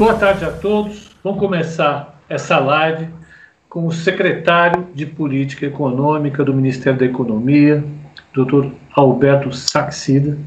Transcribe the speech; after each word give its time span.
Boa 0.00 0.14
tarde 0.14 0.46
a 0.46 0.50
todos. 0.50 1.10
Vamos 1.22 1.38
começar 1.38 2.18
essa 2.26 2.58
live 2.58 3.06
com 3.68 3.86
o 3.86 3.92
secretário 3.92 4.88
de 4.94 5.04
Política 5.04 5.66
Econômica 5.66 6.42
do 6.42 6.54
Ministério 6.54 6.98
da 6.98 7.04
Economia, 7.04 7.84
Dr. 8.32 8.68
Alberto 8.94 9.52
Saxida. 9.52 10.38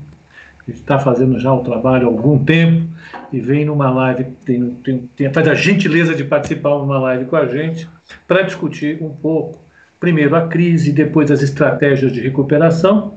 Ele 0.68 0.76
está 0.76 0.98
fazendo 0.98 1.40
já 1.40 1.54
o 1.54 1.64
trabalho 1.64 2.08
há 2.08 2.10
algum 2.10 2.44
tempo 2.44 2.96
e 3.32 3.40
vem 3.40 3.64
numa 3.64 3.92
live, 3.92 4.24
tem, 4.44 4.72
tem, 4.84 5.08
tem 5.16 5.28
a 5.28 5.54
gentileza 5.54 6.16
de 6.16 6.24
participar 6.24 6.72
numa 6.72 6.98
live 6.98 7.26
com 7.26 7.36
a 7.36 7.46
gente 7.46 7.88
para 8.28 8.42
discutir 8.42 9.04
um 9.04 9.12
pouco, 9.12 9.62
primeiro 10.00 10.36
a 10.36 10.48
crise, 10.48 10.91
depois 10.91 11.30
as 11.30 11.44
estratégias 11.44 12.12
de 12.12 12.22
recuperação, 12.22 13.13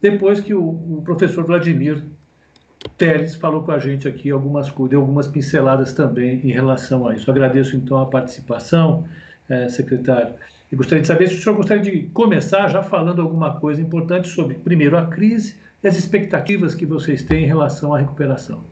depois 0.00 0.38
que 0.38 0.54
o, 0.54 0.62
o 0.62 1.02
professor 1.04 1.44
Vladimir 1.44 2.00
Teles 2.96 3.34
falou 3.34 3.62
com 3.62 3.72
a 3.72 3.78
gente 3.78 4.08
aqui 4.08 4.30
algumas 4.30 4.70
coisas, 4.70 4.96
algumas 4.96 5.28
pinceladas 5.28 5.92
também 5.92 6.40
em 6.44 6.50
relação 6.50 7.06
a 7.06 7.14
isso. 7.14 7.30
Agradeço 7.30 7.76
então 7.76 7.98
a 7.98 8.06
participação, 8.06 9.06
eh, 9.48 9.68
secretário. 9.68 10.34
E 10.72 10.76
gostaria 10.76 11.02
de 11.02 11.08
saber 11.08 11.28
se 11.28 11.34
o 11.34 11.42
senhor 11.42 11.56
gostaria 11.56 11.82
de 11.82 12.02
começar 12.12 12.68
já 12.68 12.82
falando 12.82 13.20
alguma 13.20 13.58
coisa 13.58 13.82
importante 13.82 14.28
sobre, 14.28 14.54
primeiro, 14.54 14.96
a 14.96 15.06
crise 15.06 15.60
e 15.82 15.88
as 15.88 15.96
expectativas 15.96 16.74
que 16.74 16.86
vocês 16.86 17.22
têm 17.22 17.44
em 17.44 17.46
relação 17.46 17.94
à 17.94 17.98
recuperação. 17.98 18.64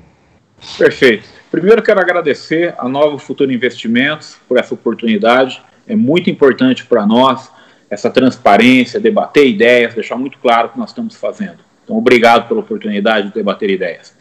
Perfeito. 0.77 1.29
Primeiro, 1.51 1.83
quero 1.83 2.01
agradecer 2.01 2.75
a 2.79 2.89
Novo 2.89 3.19
Futuro 3.19 3.53
Investimentos 3.53 4.39
por 4.49 4.59
essa 4.59 4.75
oportunidade. 4.75 5.61
É 5.87 5.97
muito 5.97 6.31
importante 6.31 6.85
para 6.85 7.05
nós 7.07 7.51
essa 7.91 8.11
transparência, 8.11 9.01
debater 9.01 9.47
ideias, 9.47 9.95
deixar 9.95 10.17
muito 10.17 10.39
claro 10.39 10.69
o 10.69 10.71
que 10.71 10.79
nós 10.79 10.91
estamos 10.91 11.17
fazendo. 11.17 11.68
Então, 11.89 11.97
obrigado 11.97 12.47
pela 12.47 12.61
oportunidade 12.61 13.29
de 13.29 13.35
debater 13.35 13.71
ideias. 13.71 14.15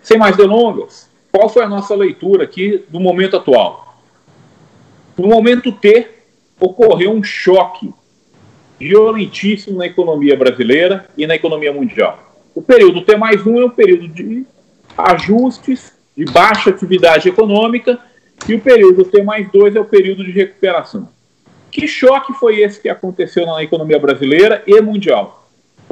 Sem 0.00 0.16
mais 0.16 0.36
delongas, 0.36 1.10
qual 1.32 1.48
foi 1.48 1.64
a 1.64 1.68
nossa 1.68 1.96
leitura 1.96 2.44
aqui 2.44 2.84
do 2.88 3.00
momento 3.00 3.36
atual? 3.36 3.98
No 5.18 5.26
momento 5.26 5.72
T, 5.72 6.08
ocorreu 6.60 7.10
um 7.10 7.20
choque 7.20 7.92
violentíssimo 8.78 9.78
na 9.78 9.86
economia 9.86 10.36
brasileira 10.36 11.08
e 11.18 11.26
na 11.26 11.34
economia 11.34 11.72
mundial. 11.72 12.36
O 12.54 12.62
período 12.62 13.00
T 13.02 13.16
mais 13.16 13.44
um 13.44 13.60
é 13.60 13.64
um 13.64 13.70
período 13.70 14.06
de 14.06 14.46
ajustes, 14.96 15.92
de 16.16 16.24
baixa 16.26 16.70
atividade 16.70 17.28
econômica, 17.28 17.98
e 18.48 18.54
o 18.54 18.60
período 18.60 19.04
T 19.04 19.24
mais 19.24 19.50
dois 19.50 19.74
é 19.74 19.80
o 19.80 19.84
período 19.84 20.22
de 20.22 20.30
recuperação. 20.30 21.08
Que 21.68 21.88
choque 21.88 22.32
foi 22.34 22.60
esse 22.60 22.80
que 22.80 22.88
aconteceu 22.88 23.44
na 23.44 23.60
economia 23.60 23.98
brasileira 23.98 24.62
e 24.68 24.80
mundial? 24.80 25.41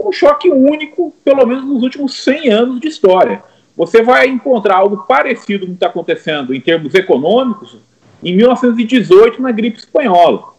Um 0.09 0.13
choque 0.13 0.51
único, 0.51 1.15
pelo 1.25 1.47
menos 1.47 1.65
nos 1.65 1.83
últimos 1.83 2.23
100 2.23 2.51
anos 2.51 2.81
de 2.81 2.89
história. 2.89 3.43
Você 3.77 4.03
vai 4.03 4.29
encontrar 4.29 4.77
algo 4.77 4.99
parecido 4.99 5.67
com 5.67 5.73
o 5.73 5.75
que 5.75 5.77
está 5.77 5.87
acontecendo 5.87 6.55
em 6.55 6.61
termos 6.61 6.95
econômicos 6.95 7.79
em 8.23 8.37
1918 8.37 9.41
na 9.41 9.51
gripe 9.51 9.79
espanhola. 9.79 10.51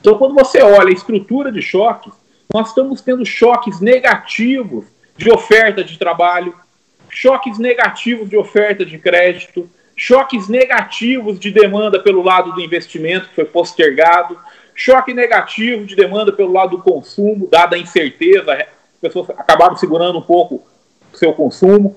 Então, 0.00 0.16
quando 0.16 0.34
você 0.34 0.62
olha 0.62 0.88
a 0.88 0.92
estrutura 0.92 1.52
de 1.52 1.60
choques, 1.60 2.12
nós 2.52 2.68
estamos 2.68 3.00
tendo 3.00 3.24
choques 3.24 3.80
negativos 3.80 4.86
de 5.16 5.30
oferta 5.30 5.84
de 5.84 5.98
trabalho, 5.98 6.54
choques 7.10 7.58
negativos 7.58 8.30
de 8.30 8.36
oferta 8.36 8.84
de 8.84 8.98
crédito, 8.98 9.68
choques 9.94 10.48
negativos 10.48 11.38
de 11.38 11.50
demanda 11.50 12.00
pelo 12.00 12.22
lado 12.22 12.52
do 12.52 12.60
investimento, 12.62 13.28
que 13.28 13.34
foi 13.34 13.44
postergado, 13.44 14.38
choque 14.74 15.14
negativo 15.14 15.84
de 15.84 15.94
demanda 15.94 16.32
pelo 16.32 16.52
lado 16.52 16.76
do 16.76 16.82
consumo, 16.82 17.48
dada 17.50 17.76
a 17.76 17.78
incerteza, 17.78 18.52
as 18.52 18.66
pessoas 19.00 19.30
acabaram 19.30 19.76
segurando 19.76 20.18
um 20.18 20.22
pouco 20.22 20.62
o 21.12 21.16
seu 21.16 21.32
consumo. 21.32 21.96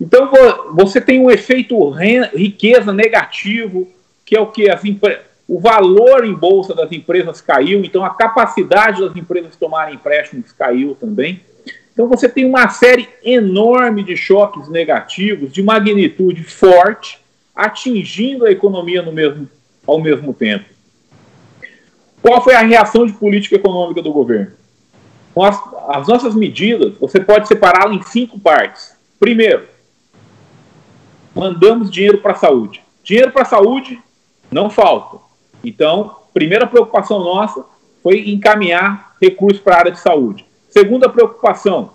Então 0.00 0.30
você 0.74 1.00
tem 1.00 1.20
um 1.20 1.30
efeito 1.30 1.90
riqueza 2.34 2.92
negativo, 2.92 3.88
que 4.24 4.36
é 4.36 4.40
o 4.40 4.48
que 4.48 4.68
as 4.68 4.82
o 5.48 5.60
valor 5.60 6.24
em 6.24 6.34
bolsa 6.34 6.74
das 6.74 6.90
empresas 6.90 7.40
caiu, 7.40 7.84
então 7.84 8.04
a 8.04 8.10
capacidade 8.10 9.00
das 9.00 9.16
empresas 9.16 9.54
tomarem 9.54 9.94
empréstimos 9.94 10.52
caiu 10.52 10.96
também. 10.96 11.40
Então 11.92 12.08
você 12.08 12.28
tem 12.28 12.44
uma 12.44 12.68
série 12.68 13.08
enorme 13.24 14.02
de 14.02 14.16
choques 14.16 14.68
negativos 14.68 15.52
de 15.52 15.62
magnitude 15.62 16.42
forte, 16.42 17.18
atingindo 17.54 18.44
a 18.44 18.50
economia 18.50 19.00
no 19.00 19.12
mesmo, 19.12 19.48
ao 19.86 20.00
mesmo 20.00 20.34
tempo. 20.34 20.75
Qual 22.22 22.42
foi 22.42 22.54
a 22.54 22.60
reação 22.60 23.06
de 23.06 23.12
política 23.12 23.56
econômica 23.56 24.02
do 24.02 24.12
governo? 24.12 24.52
As, 25.38 25.60
as 25.88 26.08
nossas 26.08 26.34
medidas, 26.34 26.96
você 26.98 27.20
pode 27.20 27.46
separá-las 27.46 27.96
em 27.96 28.02
cinco 28.02 28.38
partes. 28.38 28.96
Primeiro, 29.20 29.66
mandamos 31.34 31.90
dinheiro 31.90 32.18
para 32.18 32.32
a 32.32 32.36
saúde. 32.36 32.82
Dinheiro 33.04 33.30
para 33.30 33.42
a 33.42 33.46
saúde 33.46 34.00
não 34.50 34.70
falta. 34.70 35.18
Então, 35.62 36.16
primeira 36.32 36.66
preocupação 36.66 37.18
nossa 37.18 37.64
foi 38.02 38.30
encaminhar 38.30 39.16
recursos 39.20 39.60
para 39.60 39.74
a 39.74 39.78
área 39.78 39.92
de 39.92 40.00
saúde. 40.00 40.46
Segunda 40.68 41.08
preocupação, 41.08 41.92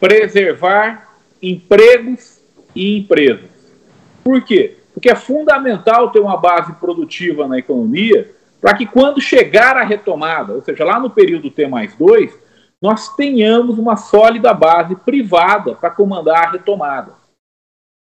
preservar 0.00 1.16
empregos 1.42 2.40
e 2.74 2.98
empresas. 2.98 3.50
Por 4.22 4.42
quê? 4.42 4.78
Porque 4.92 5.10
é 5.10 5.14
fundamental 5.14 6.10
ter 6.10 6.20
uma 6.20 6.36
base 6.36 6.72
produtiva 6.74 7.46
na 7.46 7.58
economia 7.58 8.30
para 8.64 8.78
que 8.78 8.86
quando 8.86 9.20
chegar 9.20 9.76
a 9.76 9.84
retomada, 9.84 10.54
ou 10.54 10.64
seja, 10.64 10.86
lá 10.86 10.98
no 10.98 11.10
período 11.10 11.50
T 11.50 11.66
mais 11.66 11.94
2, 11.96 12.34
nós 12.80 13.14
tenhamos 13.14 13.78
uma 13.78 13.94
sólida 13.94 14.54
base 14.54 14.96
privada 14.96 15.74
para 15.74 15.90
comandar 15.90 16.46
a 16.46 16.50
retomada. 16.52 17.14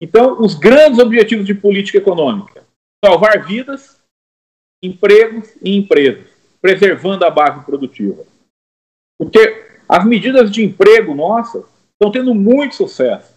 Então, 0.01 0.41
os 0.41 0.55
grandes 0.55 0.97
objetivos 0.97 1.45
de 1.45 1.53
política 1.53 1.99
econômica: 1.99 2.65
salvar 3.05 3.45
vidas, 3.45 4.01
empregos 4.81 5.55
e 5.61 5.77
empresas, 5.77 6.27
preservando 6.59 7.23
a 7.23 7.29
base 7.29 7.63
produtiva. 7.63 8.25
Porque 9.19 9.63
as 9.87 10.03
medidas 10.05 10.49
de 10.49 10.65
emprego 10.65 11.13
nossas 11.13 11.65
estão 11.91 12.11
tendo 12.11 12.33
muito 12.33 12.73
sucesso. 12.73 13.31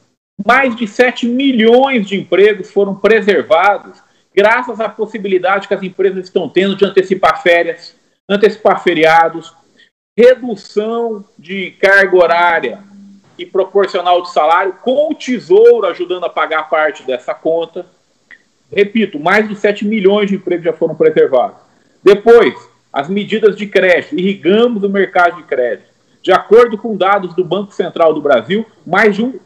Mais 0.47 0.75
de 0.75 0.88
7 0.88 1.28
milhões 1.28 2.09
de 2.09 2.19
empregos 2.19 2.70
foram 2.70 2.94
preservados 2.94 4.03
graças 4.40 4.80
à 4.80 4.88
possibilidade 4.88 5.68
que 5.68 5.74
as 5.74 5.82
empresas 5.82 6.24
estão 6.24 6.48
tendo 6.48 6.74
de 6.74 6.82
antecipar 6.82 7.42
férias, 7.42 7.94
antecipar 8.26 8.82
feriados, 8.82 9.54
redução 10.16 11.22
de 11.38 11.72
carga 11.72 12.16
horária 12.16 12.78
e 13.36 13.44
proporcional 13.44 14.22
de 14.22 14.32
salário, 14.32 14.76
com 14.82 15.10
o 15.10 15.14
Tesouro 15.14 15.86
ajudando 15.86 16.24
a 16.24 16.30
pagar 16.30 16.70
parte 16.70 17.02
dessa 17.02 17.34
conta. 17.34 17.84
Repito, 18.74 19.20
mais 19.20 19.46
de 19.46 19.54
7 19.54 19.86
milhões 19.86 20.30
de 20.30 20.36
empregos 20.36 20.64
já 20.64 20.72
foram 20.72 20.94
preservados. 20.94 21.58
Depois, 22.02 22.54
as 22.90 23.10
medidas 23.10 23.54
de 23.54 23.66
crédito, 23.66 24.18
irrigamos 24.18 24.82
o 24.82 24.88
mercado 24.88 25.36
de 25.36 25.42
crédito. 25.42 25.90
De 26.22 26.32
acordo 26.32 26.78
com 26.78 26.96
dados 26.96 27.34
do 27.34 27.44
Banco 27.44 27.74
Central 27.74 28.14
do 28.14 28.22
Brasil, 28.22 28.64
mais 28.86 29.16
de 29.16 29.22
um, 29.22 29.38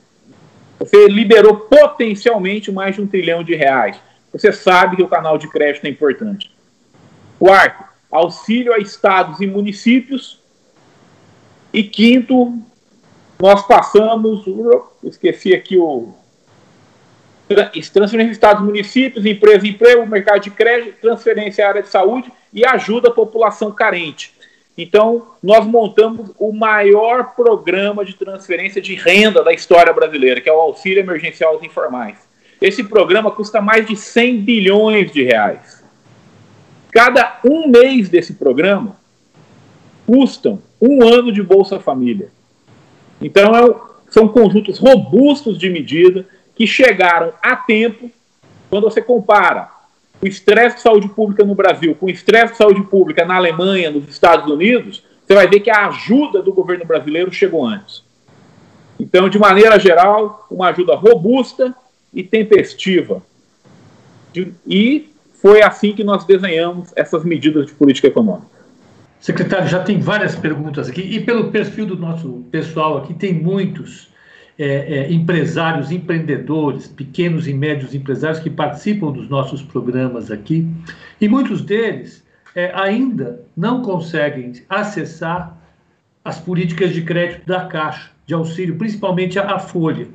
você 0.78 1.08
liberou 1.08 1.56
potencialmente 1.56 2.70
mais 2.70 2.94
de 2.94 3.02
um 3.02 3.08
trilhão 3.08 3.42
de 3.42 3.56
reais 3.56 4.00
você 4.34 4.52
sabe 4.52 4.96
que 4.96 5.02
o 5.02 5.08
canal 5.08 5.38
de 5.38 5.48
crédito 5.48 5.84
é 5.84 5.88
importante. 5.88 6.50
Quarto, 7.38 7.84
auxílio 8.10 8.74
a 8.74 8.78
estados 8.78 9.40
e 9.40 9.46
municípios. 9.46 10.42
E 11.72 11.84
quinto, 11.84 12.58
nós 13.40 13.64
passamos, 13.64 14.44
esqueci 15.04 15.54
aqui 15.54 15.78
o 15.78 16.12
transferência 17.92 18.24
de 18.24 18.32
estados 18.32 18.62
e 18.62 18.66
municípios, 18.66 19.24
empresa 19.24 19.68
emprego, 19.68 20.04
mercado 20.04 20.40
de 20.40 20.50
crédito, 20.50 21.00
transferência 21.00 21.64
à 21.64 21.68
área 21.68 21.82
de 21.82 21.88
saúde 21.88 22.32
e 22.52 22.66
ajuda 22.66 23.10
a 23.10 23.14
população 23.14 23.70
carente. 23.70 24.34
Então, 24.76 25.28
nós 25.40 25.64
montamos 25.64 26.32
o 26.40 26.52
maior 26.52 27.36
programa 27.36 28.04
de 28.04 28.14
transferência 28.14 28.82
de 28.82 28.96
renda 28.96 29.44
da 29.44 29.52
história 29.52 29.92
brasileira, 29.92 30.40
que 30.40 30.48
é 30.48 30.52
o 30.52 30.60
Auxílio 30.60 30.98
Emergencial 30.98 31.54
aos 31.54 31.62
Informais. 31.62 32.33
Esse 32.60 32.84
programa 32.84 33.30
custa 33.30 33.60
mais 33.60 33.86
de 33.86 33.96
100 33.96 34.40
bilhões 34.40 35.12
de 35.12 35.22
reais. 35.22 35.84
Cada 36.90 37.40
um 37.44 37.68
mês 37.68 38.08
desse 38.08 38.34
programa 38.34 38.96
custam 40.06 40.62
um 40.80 41.02
ano 41.02 41.32
de 41.32 41.42
Bolsa 41.42 41.80
Família. 41.80 42.28
Então, 43.20 43.54
é, 43.56 43.74
são 44.10 44.28
conjuntos 44.28 44.78
robustos 44.78 45.58
de 45.58 45.68
medida 45.68 46.26
que 46.54 46.66
chegaram 46.66 47.32
a 47.42 47.56
tempo 47.56 48.10
quando 48.70 48.84
você 48.84 49.02
compara 49.02 49.70
o 50.22 50.26
estresse 50.26 50.76
de 50.76 50.82
saúde 50.82 51.08
pública 51.08 51.44
no 51.44 51.54
Brasil 51.54 51.94
com 51.94 52.06
o 52.06 52.10
estresse 52.10 52.52
de 52.52 52.58
saúde 52.58 52.82
pública 52.82 53.24
na 53.24 53.36
Alemanha, 53.36 53.90
nos 53.90 54.08
Estados 54.08 54.50
Unidos, 54.50 55.04
você 55.26 55.34
vai 55.34 55.46
ver 55.48 55.60
que 55.60 55.70
a 55.70 55.88
ajuda 55.88 56.42
do 56.42 56.52
governo 56.52 56.84
brasileiro 56.84 57.32
chegou 57.32 57.66
antes. 57.66 58.02
Então, 58.98 59.28
de 59.28 59.38
maneira 59.38 59.78
geral, 59.78 60.46
uma 60.50 60.68
ajuda 60.68 60.94
robusta 60.94 61.74
e 62.14 62.22
tempestiva. 62.22 63.22
E 64.66 65.10
foi 65.34 65.62
assim 65.62 65.92
que 65.92 66.04
nós 66.04 66.24
desenhamos 66.24 66.92
essas 66.96 67.24
medidas 67.24 67.66
de 67.66 67.72
política 67.72 68.08
econômica. 68.08 68.54
Secretário, 69.20 69.68
já 69.68 69.82
tem 69.82 70.00
várias 70.00 70.34
perguntas 70.36 70.88
aqui, 70.88 71.00
e 71.00 71.20
pelo 71.20 71.50
perfil 71.50 71.86
do 71.86 71.96
nosso 71.96 72.44
pessoal 72.50 72.98
aqui, 72.98 73.14
tem 73.14 73.34
muitos. 73.34 74.12
é, 74.58 74.66
é, 74.66 75.12
empresários, 75.12 75.90
empreendedores, 75.90 76.86
pequenos 76.86 77.48
e 77.48 77.52
médios 77.52 77.94
empresários 77.94 78.38
que 78.38 78.50
participam 78.50 79.10
dos 79.10 79.28
nossos 79.28 79.62
programas 79.62 80.30
aqui, 80.30 80.66
e 81.20 81.28
muitos 81.28 81.60
deles 81.60 82.22
é, 82.54 82.70
ainda 82.74 83.44
não 83.56 83.82
conseguem 83.82 84.52
acessar 84.68 85.58
as 86.24 86.38
políticas 86.38 86.92
de 86.92 87.02
crédito 87.02 87.46
da 87.46 87.66
Caixa, 87.66 88.10
de 88.26 88.34
auxílio, 88.34 88.76
principalmente 88.76 89.38
a, 89.38 89.56
a 89.56 89.58
Folha. 89.58 90.06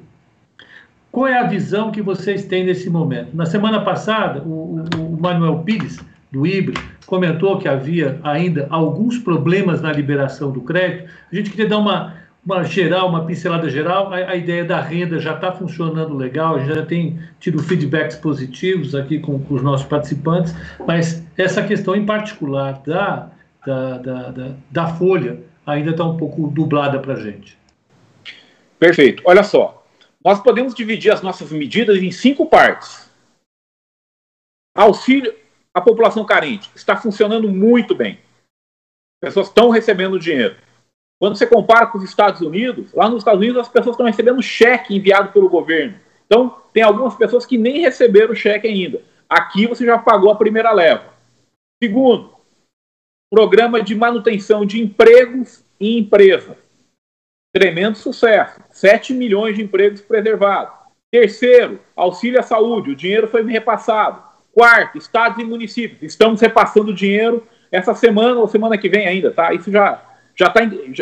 Qual 1.12 1.28
é 1.28 1.38
a 1.38 1.44
visão 1.44 1.92
que 1.92 2.02
vocês 2.02 2.46
têm 2.46 2.64
nesse 2.64 2.90
momento? 2.90 3.36
Na 3.36 3.46
semana 3.46 3.82
passada, 3.82 4.42
o, 4.42 4.86
o, 4.96 5.16
o 5.16 5.22
Manuel 5.22 5.60
Pires, 5.60 6.00
do 6.32 6.46
IBRE, 6.46 6.76
comentou 7.06 7.58
que 7.58 7.68
havia 7.68 8.20
ainda 8.24 8.68
alguns 8.70 9.18
problemas 9.18 9.82
na 9.82 9.92
liberação 9.92 10.52
do 10.52 10.62
crédito. 10.62 11.10
A 11.32 11.36
gente 11.36 11.50
queria 11.50 11.68
dar 11.68 11.80
uma, 11.80 12.14
uma 12.46 12.64
geral, 12.64 13.10
uma 13.10 13.26
pincelada 13.26 13.68
geral. 13.68 14.14
A, 14.14 14.18
a 14.18 14.36
ideia 14.36 14.64
da 14.64 14.80
renda 14.80 15.20
já 15.20 15.34
está 15.34 15.52
funcionando 15.52 16.16
legal, 16.16 16.64
já 16.64 16.86
tem 16.86 17.20
tido 17.40 17.58
feedbacks 17.58 18.16
positivos 18.16 18.94
aqui 18.94 19.18
com, 19.18 19.40
com 19.40 19.56
os 19.56 19.64
nossos 19.64 19.88
participantes, 19.88 20.56
mas 20.86 21.26
essa 21.36 21.64
questão 21.64 21.96
em 21.96 22.06
particular 22.06 22.82
da, 22.86 23.30
da, 23.66 23.98
da, 23.98 24.30
da, 24.30 24.52
da 24.70 24.88
Folha 24.88 25.40
ainda 25.66 25.90
está 25.92 26.04
um 26.04 26.18
pouco 26.18 26.48
dublada 26.48 27.00
para 27.00 27.14
a 27.14 27.20
gente. 27.20 27.58
Perfeito. 28.80 29.24
Olha 29.26 29.44
só, 29.44 29.79
nós 30.24 30.42
podemos 30.42 30.74
dividir 30.74 31.12
as 31.12 31.22
nossas 31.22 31.52
medidas 31.52 31.98
em 31.98 32.12
cinco 32.12 32.46
partes. 32.46 33.10
Auxílio 34.76 35.34
à 35.74 35.82
população 35.82 36.26
carente 36.26 36.70
está 36.76 36.96
funcionando 36.98 37.50
muito 37.50 37.96
bem. 37.96 38.20
As 39.22 39.30
pessoas 39.30 39.48
estão 39.48 39.70
recebendo 39.70 40.20
dinheiro. 40.20 40.58
Quando 41.20 41.36
você 41.36 41.46
compara 41.46 41.88
com 41.88 41.98
os 41.98 42.04
Estados 42.04 42.42
Unidos, 42.42 42.94
lá 42.94 43.10
nos 43.10 43.20
Estados 43.20 43.42
Unidos 43.42 43.62
as 43.62 43.70
pessoas 43.70 43.94
estão 43.94 44.06
recebendo 44.06 44.42
cheque 44.42 44.96
enviado 44.96 45.32
pelo 45.34 45.50
governo. 45.50 46.00
Então, 46.26 46.62
tem 46.72 46.84
algumas 46.84 47.16
pessoas 47.16 47.46
que 47.46 47.58
nem 47.58 47.82
receberam 47.82 48.34
cheque 48.34 48.68
ainda. 48.68 49.02
Aqui 49.28 49.68
você 49.68 49.86
já 49.86 49.98
pagou 49.98 50.32
a 50.32 50.38
primeira 50.38 50.72
leva. 50.72 51.14
Segundo, 51.84 52.34
programa 53.30 53.82
de 53.82 53.96
manutenção 53.96 54.66
de 54.66 54.82
empregos 54.82 55.64
e 55.80 55.98
empresas. 55.98 56.58
Tremendo 57.54 57.98
sucesso. 57.98 58.62
7 58.70 59.14
milhões 59.14 59.56
de 59.56 59.64
empregos 59.64 60.02
preservados. 60.02 60.74
Terceiro, 61.12 61.80
auxílio 61.96 62.40
à 62.40 62.44
saúde. 62.44 62.92
O 62.92 62.96
dinheiro 62.96 63.28
foi 63.28 63.44
repassado. 63.44 64.24
Quarto, 64.54 64.98
estados 64.98 65.42
e 65.42 65.46
municípios. 65.46 66.02
Estamos 66.04 66.42
repassando 66.42 66.94
dinheiro 66.94 67.48
essa 67.72 67.94
semana 67.94 68.40
ou 68.40 68.48
semana 68.48 68.78
que 68.78 68.90
vem 68.90 69.08
ainda, 69.08 69.32
tá? 69.32 69.54
Isso 69.54 69.72
já 69.72 70.06
já 70.36 70.48
está 70.48 70.62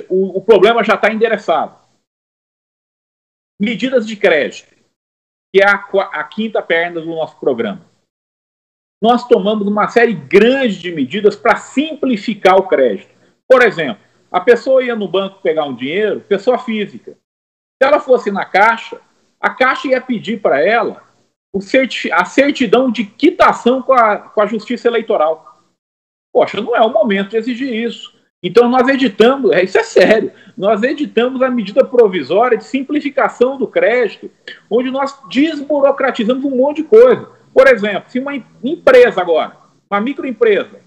o, 0.09 0.39
o 0.39 0.41
problema 0.41 0.83
já 0.83 0.95
está 0.95 1.13
endereçado. 1.13 1.77
Medidas 3.59 4.07
de 4.07 4.15
crédito, 4.15 4.75
que 5.53 5.61
é 5.61 5.67
a, 5.67 5.75
a 5.75 6.23
quinta 6.23 6.61
perna 6.61 6.99
do 7.01 7.07
nosso 7.07 7.39
programa. 7.39 7.85
Nós 9.01 9.27
tomamos 9.27 9.67
uma 9.67 9.87
série 9.89 10.13
grande 10.13 10.79
de 10.79 10.91
medidas 10.91 11.35
para 11.35 11.55
simplificar 11.55 12.57
o 12.57 12.67
crédito. 12.67 13.13
Por 13.47 13.61
exemplo, 13.61 14.03
a 14.31 14.39
pessoa 14.39 14.83
ia 14.83 14.95
no 14.95 15.07
banco 15.07 15.41
pegar 15.41 15.65
um 15.65 15.75
dinheiro, 15.75 16.21
pessoa 16.21 16.57
física. 16.57 17.11
Se 17.11 17.87
ela 17.87 17.99
fosse 17.99 18.31
na 18.31 18.45
caixa, 18.45 18.99
a 19.39 19.49
caixa 19.49 19.87
ia 19.87 20.01
pedir 20.01 20.41
para 20.41 20.61
ela 20.61 21.03
a 22.11 22.25
certidão 22.25 22.91
de 22.91 23.05
quitação 23.05 23.81
com 23.81 23.93
a, 23.93 24.17
com 24.17 24.41
a 24.41 24.45
justiça 24.45 24.87
eleitoral. 24.87 25.63
Poxa, 26.31 26.61
não 26.61 26.75
é 26.75 26.81
o 26.81 26.91
momento 26.91 27.29
de 27.29 27.37
exigir 27.37 27.73
isso. 27.73 28.15
Então 28.43 28.69
nós 28.69 28.87
editamos, 28.87 29.51
é, 29.51 29.63
isso 29.63 29.77
é 29.77 29.83
sério, 29.83 30.31
nós 30.55 30.83
editamos 30.83 31.41
a 31.41 31.49
medida 31.49 31.83
provisória 31.83 32.57
de 32.57 32.63
simplificação 32.63 33.57
do 33.57 33.67
crédito, 33.67 34.29
onde 34.69 34.91
nós 34.91 35.19
desburocratizamos 35.29 36.45
um 36.45 36.55
monte 36.55 36.77
de 36.77 36.83
coisa. 36.83 37.29
Por 37.53 37.67
exemplo, 37.67 38.09
se 38.09 38.19
uma 38.19 38.35
empresa 38.63 39.19
agora, 39.19 39.57
uma 39.89 39.99
microempresa, 39.99 40.79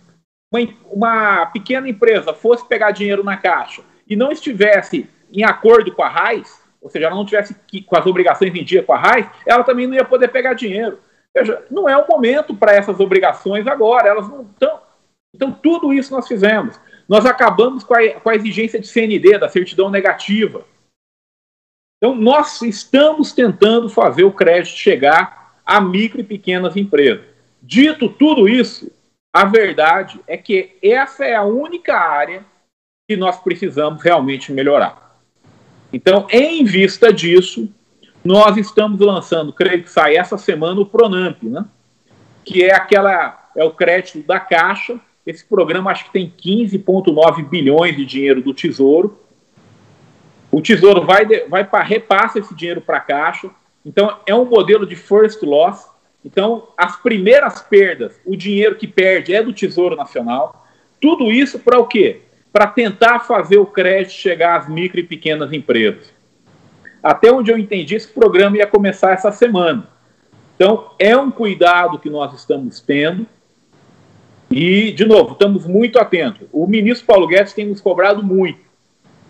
uma, 0.52 0.69
uma 0.91 1.47
pequena 1.47 1.88
empresa 1.88 2.35
fosse 2.35 2.67
pegar 2.67 2.91
dinheiro 2.91 3.23
na 3.23 3.37
caixa 3.37 3.82
e 4.06 4.17
não 4.17 4.32
estivesse 4.32 5.08
em 5.32 5.44
acordo 5.44 5.94
com 5.94 6.02
a 6.02 6.08
RAIS, 6.08 6.61
ou 6.81 6.91
seja, 6.91 7.06
ela 7.06 7.14
não 7.14 7.25
tivesse 7.25 7.55
com 7.87 7.97
as 7.97 8.06
obrigações 8.06 8.55
em 8.55 8.64
dia 8.64 8.82
com 8.82 8.93
a 8.93 8.99
RAIS, 8.99 9.26
ela 9.47 9.62
também 9.62 9.87
não 9.87 9.94
ia 9.94 10.05
poder 10.05 10.29
pegar 10.29 10.55
dinheiro. 10.55 10.99
Veja, 11.32 11.64
não 11.70 11.88
é 11.88 11.97
o 11.97 12.08
momento 12.08 12.55
para 12.55 12.75
essas 12.75 12.99
obrigações 12.99 13.67
agora, 13.67 14.08
elas 14.08 14.29
não 14.29 14.43
estão. 14.43 14.81
Então, 15.32 15.52
tudo 15.52 15.93
isso 15.93 16.12
nós 16.12 16.26
fizemos. 16.26 16.81
Nós 17.08 17.25
acabamos 17.25 17.85
com 17.85 17.94
a, 17.94 18.20
com 18.20 18.31
a 18.31 18.35
exigência 18.35 18.81
de 18.81 18.88
CND, 18.88 19.38
da 19.38 19.49
certidão 19.49 19.88
negativa. 19.91 20.64
Então, 21.99 22.14
nós 22.14 22.61
estamos 22.62 23.32
tentando 23.32 23.88
fazer 23.88 24.25
o 24.25 24.32
crédito 24.32 24.75
chegar 24.75 25.61
a 25.64 25.81
micro 25.81 26.20
e 26.20 26.25
pequenas 26.25 26.76
empresas. 26.76 27.25
Dito 27.62 28.08
tudo 28.08 28.49
isso, 28.49 28.91
a 29.32 29.44
verdade 29.44 30.21
é 30.27 30.37
que 30.37 30.77
essa 30.82 31.25
é 31.25 31.35
a 31.35 31.43
única 31.43 31.97
área 31.97 32.44
que 33.09 33.17
nós 33.17 33.38
precisamos 33.41 34.03
realmente 34.03 34.53
melhorar. 34.53 35.19
Então, 35.93 36.27
em 36.31 36.65
vista 36.65 37.12
disso, 37.12 37.69
nós 38.25 38.56
estamos 38.56 39.00
lançando, 39.00 39.53
creio 39.53 39.82
que 39.82 39.91
sai 39.91 40.17
essa 40.17 40.38
semana, 40.38 40.81
o 40.81 40.87
Pronamp, 40.87 41.43
né? 41.43 41.65
que 42.44 42.65
é 42.65 42.75
aquela 42.75 43.50
é 43.56 43.65
o 43.65 43.73
crédito 43.73 44.23
da 44.27 44.38
Caixa. 44.38 45.00
Esse 45.27 45.44
programa 45.44 45.91
acho 45.91 46.05
que 46.05 46.12
tem 46.12 46.32
15,9 46.37 47.49
bilhões 47.49 47.97
de 47.97 48.06
dinheiro 48.06 48.43
do 48.43 48.55
Tesouro. 48.55 49.19
O 50.50 50.61
Tesouro 50.61 51.05
vai, 51.05 51.25
vai 51.49 51.65
para 51.65 51.85
repassa 51.85 52.38
esse 52.38 52.55
dinheiro 52.55 52.81
para 52.81 52.99
a 52.99 53.00
Caixa. 53.00 53.50
Então, 53.85 54.19
é 54.27 54.35
um 54.35 54.44
modelo 54.44 54.87
de 54.87 54.97
first 54.97 55.43
loss. 55.43 55.88
Então, 56.25 56.69
as 56.76 56.96
primeiras 56.96 57.62
perdas, 57.62 58.20
o 58.25 58.37
dinheiro 58.37 58.76
que 58.76 58.87
perde 58.87 59.34
é 59.34 59.43
do 59.43 59.52
Tesouro 59.52 59.96
Nacional. 59.96 60.67
Tudo 61.00 61.32
isso 61.32 61.58
para 61.58 61.78
o 61.78 61.87
quê? 61.87 62.22
Para 62.52 62.67
tentar 62.67 63.20
fazer 63.20 63.58
o 63.58 63.67
crédito 63.67 64.12
chegar 64.12 64.58
às 64.58 64.69
micro 64.69 65.00
e 65.00 65.05
pequenas 65.05 65.52
empresas. 65.52 66.12
Até 67.02 67.32
onde 67.32 67.50
eu 67.50 67.56
entendi, 67.56 67.94
esse 67.94 68.08
programa 68.08 68.58
ia 68.58 68.67
começar 68.67 69.12
essa 69.12 69.32
semana. 69.32 69.88
Então, 70.55 70.90
é 70.99 71.17
um 71.17 71.31
cuidado 71.31 71.99
que 71.99 72.11
nós 72.11 72.34
estamos 72.34 72.81
tendo. 72.81 73.26
E, 74.50 74.93
de 74.93 75.06
novo, 75.06 75.32
estamos 75.32 75.67
muito 75.67 75.99
atentos. 75.99 76.46
O 76.52 76.67
ministro 76.67 77.06
Paulo 77.06 77.26
Guedes 77.26 77.55
tem 77.55 77.67
nos 77.67 77.81
cobrado 77.81 78.22
muito 78.22 78.60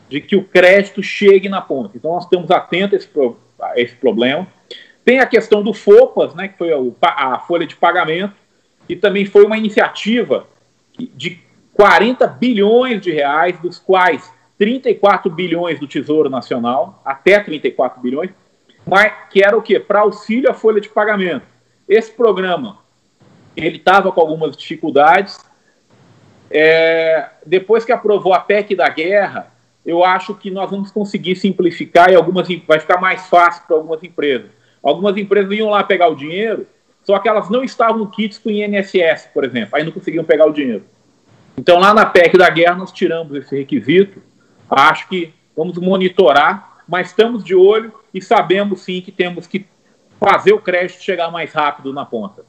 de 0.08 0.20
que 0.20 0.34
o 0.34 0.42
crédito 0.42 1.02
chegue 1.02 1.48
na 1.48 1.60
ponta. 1.60 1.96
Então, 1.96 2.12
nós 2.12 2.24
estamos 2.24 2.50
atentos 2.50 2.94
a 2.94 2.96
esse, 2.96 3.36
a 3.60 3.80
esse 3.80 3.94
problema. 3.94 4.48
Tem 5.04 5.18
a 5.18 5.26
questão 5.26 5.62
do 5.62 5.72
FOPAS, 5.72 6.34
né, 6.34 6.48
que 6.48 6.58
foi 6.58 6.70
a, 7.02 7.38
folha 7.40 7.66
de 7.66 7.76
pagamento, 7.76 8.34
que 8.86 8.96
também 8.96 9.24
foi 9.24 9.44
uma 9.44 9.56
iniciativa 9.56 10.46
de 10.98 11.40
40 11.74 12.26
bilhões 12.26 13.00
de 13.00 13.10
reais, 13.10 13.58
dos 13.60 13.78
quais 13.78 14.30
34 14.58 15.30
bilhões 15.30 15.80
do 15.80 15.88
Tesouro 15.88 16.28
Nacional, 16.28 17.00
até 17.04 17.40
34 17.40 18.00
bilhões, 18.00 18.30
mas 18.86 19.12
que 19.30 19.42
era 19.42 19.56
o 19.56 19.62
quê? 19.62 19.80
Para 19.80 20.00
auxílio 20.00 20.50
à 20.50 20.54
folha 20.54 20.80
de 20.80 20.88
pagamento. 20.88 21.46
Esse 21.88 22.12
programa, 22.12 22.78
ele 23.56 23.78
estava 23.78 24.12
com 24.12 24.20
algumas 24.20 24.56
dificuldades. 24.56 25.38
É, 26.50 27.30
depois 27.46 27.84
que 27.84 27.92
aprovou 27.92 28.34
a 28.34 28.40
PEC 28.40 28.74
da 28.74 28.88
guerra, 28.88 29.50
eu 29.84 30.04
acho 30.04 30.34
que 30.34 30.50
nós 30.50 30.70
vamos 30.70 30.90
conseguir 30.90 31.36
simplificar 31.36 32.10
e 32.10 32.14
algumas 32.14 32.46
vai 32.66 32.78
ficar 32.78 33.00
mais 33.00 33.26
fácil 33.28 33.62
para 33.66 33.76
algumas 33.76 34.02
empresas. 34.02 34.50
Algumas 34.82 35.16
empresas 35.16 35.52
iam 35.52 35.70
lá 35.70 35.82
pegar 35.84 36.08
o 36.08 36.14
dinheiro, 36.14 36.66
só 37.02 37.18
que 37.18 37.28
elas 37.28 37.50
não 37.50 37.62
estavam 37.62 38.06
kits 38.06 38.38
com 38.38 38.50
INSS, 38.50 39.28
por 39.32 39.44
exemplo, 39.44 39.76
aí 39.76 39.84
não 39.84 39.92
conseguiam 39.92 40.24
pegar 40.24 40.46
o 40.46 40.52
dinheiro. 40.52 40.84
Então, 41.56 41.78
lá 41.78 41.92
na 41.92 42.06
PEC 42.06 42.38
da 42.38 42.48
guerra, 42.48 42.76
nós 42.76 42.92
tiramos 42.92 43.34
esse 43.36 43.56
requisito. 43.56 44.22
Acho 44.70 45.08
que 45.08 45.34
vamos 45.56 45.76
monitorar, 45.78 46.78
mas 46.88 47.08
estamos 47.08 47.44
de 47.44 47.54
olho 47.54 47.92
e 48.14 48.22
sabemos 48.22 48.82
sim 48.82 49.00
que 49.00 49.12
temos 49.12 49.46
que 49.46 49.66
fazer 50.18 50.52
o 50.52 50.60
crédito 50.60 51.02
chegar 51.02 51.30
mais 51.30 51.52
rápido 51.52 51.92
na 51.92 52.04
ponta. 52.04 52.44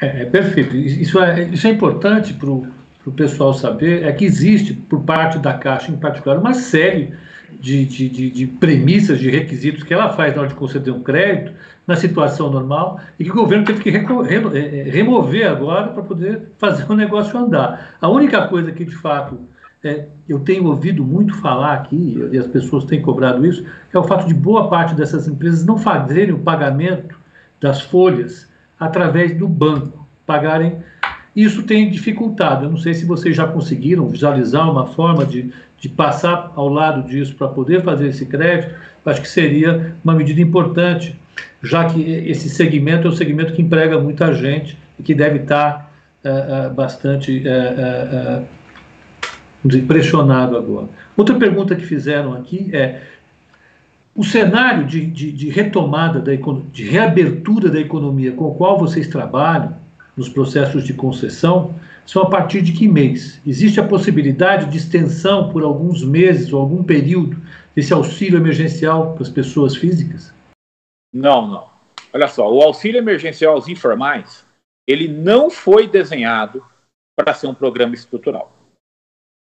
É, 0.00 0.22
é 0.22 0.24
perfeito. 0.24 0.76
Isso 0.76 1.18
é, 1.20 1.44
isso 1.44 1.66
é 1.66 1.70
importante 1.70 2.34
para 2.34 2.50
o 2.50 3.12
pessoal 3.14 3.54
saber, 3.54 4.04
é 4.04 4.12
que 4.12 4.24
existe, 4.24 4.74
por 4.74 5.02
parte 5.02 5.38
da 5.38 5.54
Caixa 5.54 5.92
em 5.92 5.96
particular, 5.96 6.38
uma 6.38 6.54
série 6.54 7.16
de, 7.60 7.84
de, 7.84 8.08
de, 8.08 8.30
de, 8.30 8.46
premissas, 8.46 9.18
de 9.18 9.30
requisitos 9.30 9.82
que 9.82 9.92
ela 9.92 10.10
faz 10.10 10.34
na 10.34 10.42
hora 10.42 10.48
de 10.48 10.54
conceder 10.54 10.92
um 10.92 11.02
crédito, 11.02 11.52
na 11.86 11.96
situação 11.96 12.50
normal, 12.50 13.00
e 13.18 13.24
que 13.24 13.30
o 13.30 13.34
governo 13.34 13.64
teve 13.64 13.82
que 13.82 13.90
remover 13.90 15.48
agora 15.48 15.88
para 15.88 16.02
poder 16.02 16.42
fazer 16.58 16.90
o 16.90 16.94
negócio 16.94 17.38
andar. 17.38 17.96
A 18.00 18.08
única 18.08 18.48
coisa 18.48 18.72
que, 18.72 18.84
de 18.84 18.96
fato, 18.96 19.38
é, 19.84 20.06
eu 20.28 20.40
tenho 20.40 20.66
ouvido 20.66 21.04
muito 21.04 21.34
falar 21.36 21.74
aqui, 21.74 22.18
e 22.32 22.38
as 22.38 22.46
pessoas 22.46 22.84
têm 22.84 23.00
cobrado 23.00 23.46
isso, 23.46 23.64
é 23.92 23.98
o 23.98 24.04
fato 24.04 24.26
de 24.26 24.34
boa 24.34 24.68
parte 24.68 24.94
dessas 24.94 25.28
empresas 25.28 25.64
não 25.64 25.78
fazerem 25.78 26.34
o 26.34 26.38
pagamento 26.38 27.16
das 27.60 27.80
folhas 27.80 28.48
através 28.78 29.36
do 29.36 29.48
banco, 29.48 30.06
pagarem 30.26 30.82
Isso 31.36 31.64
tem 31.64 31.90
dificultado. 31.90 32.64
Eu 32.64 32.70
não 32.70 32.78
sei 32.78 32.94
se 32.94 33.04
vocês 33.04 33.36
já 33.36 33.46
conseguiram 33.46 34.08
visualizar 34.08 34.70
uma 34.70 34.86
forma 34.86 35.26
de, 35.26 35.52
de 35.78 35.86
passar 35.86 36.50
ao 36.56 36.66
lado 36.70 37.06
disso 37.06 37.34
para 37.34 37.48
poder 37.48 37.84
fazer 37.84 38.08
esse 38.08 38.24
crédito. 38.24 38.74
Acho 39.04 39.20
que 39.20 39.28
seria 39.28 39.94
uma 40.02 40.14
medida 40.14 40.40
importante, 40.40 41.14
já 41.62 41.84
que 41.84 42.00
esse 42.00 42.48
segmento 42.48 43.06
é 43.06 43.10
um 43.10 43.14
segmento 43.14 43.52
que 43.52 43.60
emprega 43.60 44.00
muita 44.00 44.32
gente 44.32 44.78
e 44.98 45.02
que 45.02 45.14
deve 45.14 45.40
estar 45.40 45.92
uh, 46.24 46.70
uh, 46.70 46.74
bastante 46.74 47.44
uh, 47.46 48.46
pressionado 49.86 50.56
agora. 50.56 50.88
Outra 51.14 51.34
pergunta 51.36 51.76
que 51.76 51.84
fizeram 51.84 52.32
aqui 52.32 52.70
é 52.72 53.02
o 54.16 54.24
cenário 54.24 54.86
de, 54.86 55.04
de, 55.04 55.30
de 55.30 55.50
retomada, 55.50 56.18
da, 56.18 56.32
de 56.72 56.84
reabertura 56.84 57.68
da 57.68 57.78
economia 57.78 58.32
com 58.32 58.46
o 58.46 58.54
qual 58.54 58.78
vocês 58.78 59.06
trabalham, 59.06 59.74
nos 60.16 60.28
processos 60.28 60.84
de 60.84 60.94
concessão, 60.94 61.78
são 62.06 62.22
a 62.22 62.30
partir 62.30 62.62
de 62.62 62.72
que 62.72 62.88
mês? 62.88 63.40
Existe 63.46 63.78
a 63.78 63.86
possibilidade 63.86 64.70
de 64.70 64.78
extensão 64.78 65.52
por 65.52 65.62
alguns 65.62 66.02
meses 66.02 66.52
ou 66.52 66.60
algum 66.60 66.82
período 66.82 67.36
desse 67.74 67.92
auxílio 67.92 68.38
emergencial 68.38 69.12
para 69.12 69.22
as 69.22 69.28
pessoas 69.28 69.76
físicas? 69.76 70.34
Não, 71.12 71.46
não. 71.46 71.70
Olha 72.12 72.28
só, 72.28 72.50
o 72.50 72.62
auxílio 72.62 72.98
emergencial 72.98 73.54
aos 73.54 73.68
informais, 73.68 74.46
ele 74.86 75.08
não 75.08 75.50
foi 75.50 75.86
desenhado 75.86 76.64
para 77.14 77.34
ser 77.34 77.46
um 77.46 77.54
programa 77.54 77.94
estrutural. 77.94 78.52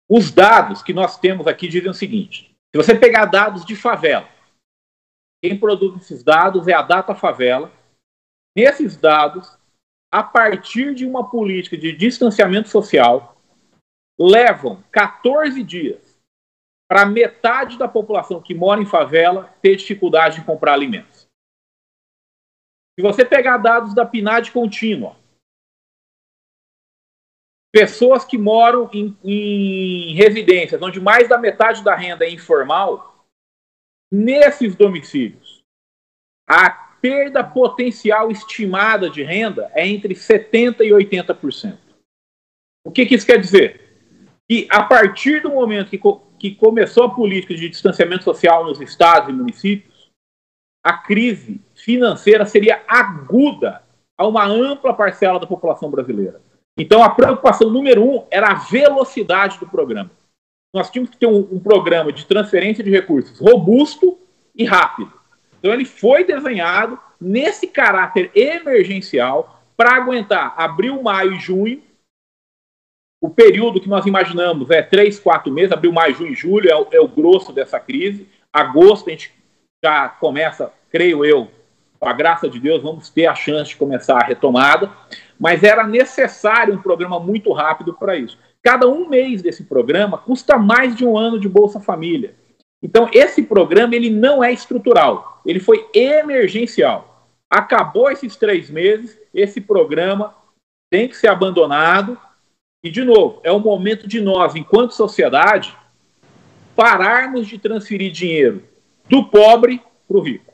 Os 0.09 0.31
dados 0.31 0.81
que 0.81 0.93
nós 0.93 1.17
temos 1.17 1.47
aqui 1.47 1.67
dizem 1.67 1.89
o 1.89 1.93
seguinte: 1.93 2.53
se 2.73 2.77
você 2.77 2.95
pegar 2.95 3.25
dados 3.25 3.65
de 3.65 3.75
favela, 3.75 4.27
quem 5.41 5.57
produz 5.57 6.01
esses 6.01 6.23
dados 6.23 6.67
é 6.67 6.73
a 6.73 6.81
Data 6.81 7.15
Favela. 7.15 7.71
Nesses 8.55 8.95
dados, 8.95 9.57
a 10.11 10.21
partir 10.21 10.93
de 10.93 11.05
uma 11.05 11.29
política 11.29 11.77
de 11.77 11.93
distanciamento 11.93 12.67
social, 12.67 13.37
levam 14.19 14.83
14 14.91 15.63
dias 15.63 16.19
para 16.89 17.05
metade 17.05 17.77
da 17.77 17.87
população 17.87 18.41
que 18.41 18.53
mora 18.53 18.81
em 18.81 18.85
favela 18.85 19.55
ter 19.61 19.77
dificuldade 19.77 20.41
em 20.41 20.43
comprar 20.43 20.73
alimentos. 20.73 21.25
Se 22.99 23.01
você 23.01 23.23
pegar 23.23 23.57
dados 23.57 23.95
da 23.95 24.05
PNAD 24.05 24.51
contínua, 24.51 25.15
pessoas 27.73 28.25
que 28.25 28.37
moram 28.37 28.89
em, 28.91 29.17
em 29.23 30.13
residências 30.13 30.81
onde 30.81 30.99
mais 30.99 31.29
da 31.29 31.37
metade 31.37 31.81
da 31.81 31.95
renda 31.95 32.25
é 32.25 32.29
informal, 32.29 33.25
nesses 34.11 34.75
domicílios, 34.75 35.63
a 36.45 36.90
perda 37.01 37.43
potencial 37.43 38.31
estimada 38.31 39.09
de 39.09 39.23
renda 39.23 39.71
é 39.73 39.87
entre 39.87 40.13
70% 40.13 40.81
e 40.81 40.91
80%. 40.91 41.77
O 42.85 42.91
que, 42.91 43.05
que 43.05 43.15
isso 43.15 43.25
quer 43.25 43.39
dizer? 43.39 43.81
Que 44.49 44.67
a 44.69 44.83
partir 44.83 45.41
do 45.41 45.49
momento 45.49 45.89
que, 45.89 45.97
co 45.97 46.31
que 46.39 46.55
começou 46.55 47.03
a 47.03 47.13
política 47.13 47.53
de 47.53 47.69
distanciamento 47.69 48.23
social 48.23 48.65
nos 48.65 48.81
estados 48.81 49.29
e 49.29 49.31
municípios, 49.31 50.09
a 50.83 50.93
crise 50.93 51.61
financeira 51.75 52.47
seria 52.47 52.83
aguda 52.87 53.83
a 54.17 54.27
uma 54.27 54.45
ampla 54.45 54.91
parcela 54.91 55.39
da 55.39 55.45
população 55.45 55.91
brasileira. 55.91 56.41
Então, 56.75 57.03
a 57.03 57.09
preocupação 57.11 57.69
número 57.69 58.03
um 58.03 58.25
era 58.31 58.51
a 58.51 58.55
velocidade 58.55 59.59
do 59.59 59.67
programa. 59.67 60.09
Nós 60.73 60.89
tínhamos 60.89 61.11
que 61.11 61.17
ter 61.17 61.27
um, 61.27 61.47
um 61.51 61.59
programa 61.59 62.11
de 62.11 62.25
transferência 62.25 62.83
de 62.83 62.89
recursos 62.89 63.39
robusto 63.39 64.17
e 64.55 64.65
rápido. 64.65 65.20
Então 65.61 65.71
ele 65.71 65.85
foi 65.85 66.23
desenhado 66.23 66.99
nesse 67.19 67.67
caráter 67.67 68.31
emergencial 68.33 69.61
para 69.77 69.95
aguentar 69.95 70.55
abril, 70.57 71.01
maio 71.03 71.33
e 71.33 71.39
junho. 71.39 71.83
O 73.21 73.29
período 73.29 73.79
que 73.79 73.87
nós 73.87 74.07
imaginamos 74.07 74.71
é 74.71 74.81
três, 74.81 75.19
quatro 75.19 75.53
meses, 75.53 75.71
abril, 75.71 75.93
maio, 75.93 76.15
junho 76.15 76.33
e 76.33 76.35
julho 76.35 76.67
é 76.67 76.75
o, 76.75 76.87
é 76.91 76.99
o 76.99 77.07
grosso 77.07 77.53
dessa 77.53 77.79
crise. 77.79 78.27
Agosto 78.51 79.07
a 79.07 79.11
gente 79.11 79.31
já 79.85 80.09
começa, 80.09 80.73
creio 80.89 81.23
eu, 81.23 81.47
com 81.99 82.09
a 82.09 82.13
graça 82.13 82.49
de 82.49 82.59
Deus, 82.59 82.81
vamos 82.81 83.11
ter 83.11 83.27
a 83.27 83.35
chance 83.35 83.69
de 83.69 83.75
começar 83.75 84.17
a 84.17 84.25
retomada. 84.25 84.91
Mas 85.39 85.61
era 85.61 85.85
necessário 85.85 86.73
um 86.73 86.81
programa 86.81 87.19
muito 87.19 87.53
rápido 87.53 87.93
para 87.93 88.15
isso. 88.15 88.39
Cada 88.63 88.87
um 88.87 89.07
mês 89.07 89.43
desse 89.43 89.65
programa 89.65 90.17
custa 90.17 90.57
mais 90.57 90.95
de 90.95 91.05
um 91.05 91.15
ano 91.15 91.39
de 91.39 91.47
Bolsa 91.47 91.79
Família. 91.79 92.35
Então, 92.81 93.09
esse 93.13 93.43
programa 93.43 93.95
ele 93.95 94.09
não 94.09 94.43
é 94.43 94.51
estrutural, 94.51 95.41
ele 95.45 95.59
foi 95.59 95.87
emergencial. 95.93 97.27
Acabou 97.49 98.09
esses 98.09 98.35
três 98.35 98.69
meses, 98.69 99.19
esse 99.33 99.61
programa 99.61 100.33
tem 100.89 101.07
que 101.07 101.15
ser 101.15 101.27
abandonado. 101.27 102.17
E, 102.83 102.89
de 102.89 103.03
novo, 103.03 103.39
é 103.43 103.51
o 103.51 103.59
momento 103.59 104.07
de 104.07 104.19
nós, 104.19 104.55
enquanto 104.55 104.93
sociedade, 104.93 105.77
pararmos 106.75 107.47
de 107.47 107.59
transferir 107.59 108.11
dinheiro 108.11 108.63
do 109.07 109.25
pobre 109.25 109.81
para 110.07 110.17
o 110.17 110.21
rico. 110.21 110.51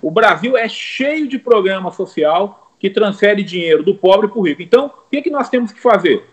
O 0.00 0.10
Brasil 0.10 0.56
é 0.56 0.68
cheio 0.68 1.28
de 1.28 1.38
programa 1.38 1.90
social 1.90 2.72
que 2.78 2.88
transfere 2.88 3.42
dinheiro 3.42 3.82
do 3.82 3.94
pobre 3.94 4.28
para 4.28 4.38
o 4.38 4.42
rico. 4.42 4.62
Então, 4.62 4.86
o 4.86 5.10
que, 5.10 5.22
que 5.22 5.30
nós 5.30 5.48
temos 5.48 5.72
que 5.72 5.80
fazer? 5.80 6.24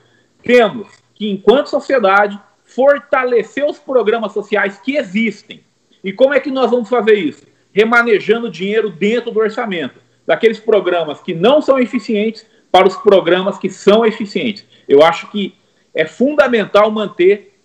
Temos 0.43 0.87
que, 1.13 1.29
enquanto 1.29 1.67
sociedade, 1.67 2.39
fortalecer 2.75 3.65
os 3.65 3.79
programas 3.79 4.33
sociais 4.33 4.77
que 4.77 4.97
existem. 4.97 5.63
E 6.03 6.11
como 6.11 6.33
é 6.33 6.39
que 6.39 6.51
nós 6.51 6.69
vamos 6.69 6.89
fazer 6.89 7.15
isso? 7.15 7.47
Remanejando 7.71 8.51
dinheiro 8.51 8.89
dentro 8.89 9.31
do 9.31 9.39
orçamento, 9.39 9.99
daqueles 10.27 10.59
programas 10.59 11.21
que 11.21 11.33
não 11.33 11.61
são 11.61 11.79
eficientes 11.79 12.45
para 12.71 12.87
os 12.87 12.95
programas 12.97 13.57
que 13.57 13.69
são 13.69 14.05
eficientes. 14.05 14.65
Eu 14.87 15.01
acho 15.01 15.31
que 15.31 15.55
é 15.93 16.05
fundamental 16.05 16.91
manter 16.91 17.57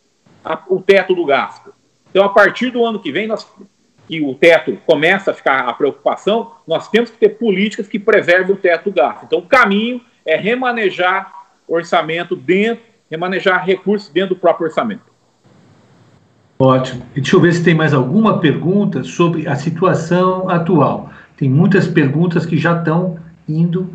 a, 0.44 0.62
o 0.68 0.80
teto 0.80 1.14
do 1.14 1.24
gasto. 1.24 1.74
Então, 2.10 2.24
a 2.24 2.28
partir 2.28 2.70
do 2.70 2.84
ano 2.84 3.00
que 3.00 3.10
vem, 3.10 3.26
nós, 3.26 3.46
que 4.06 4.20
o 4.20 4.34
teto 4.34 4.78
começa 4.86 5.32
a 5.32 5.34
ficar 5.34 5.68
a 5.68 5.72
preocupação, 5.72 6.52
nós 6.66 6.88
temos 6.88 7.10
que 7.10 7.18
ter 7.18 7.30
políticas 7.30 7.88
que 7.88 7.98
preservem 7.98 8.54
o 8.54 8.58
teto 8.58 8.90
do 8.90 8.94
gasto. 8.94 9.24
Então, 9.24 9.40
o 9.40 9.46
caminho 9.46 10.00
é 10.24 10.36
remanejar 10.36 11.32
orçamento 11.66 12.34
dentro 12.34 12.89
remanejar 13.10 13.64
recursos 13.64 14.08
dentro 14.08 14.34
do 14.34 14.40
próprio 14.40 14.66
orçamento. 14.66 15.10
Ótimo. 16.58 17.02
Deixa 17.14 17.36
eu 17.36 17.40
ver 17.40 17.54
se 17.54 17.64
tem 17.64 17.74
mais 17.74 17.94
alguma 17.94 18.38
pergunta 18.38 19.02
sobre 19.02 19.48
a 19.48 19.56
situação 19.56 20.48
atual. 20.48 21.10
Tem 21.36 21.48
muitas 21.48 21.88
perguntas 21.88 22.44
que 22.44 22.58
já 22.58 22.78
estão 22.78 23.16
indo, 23.48 23.90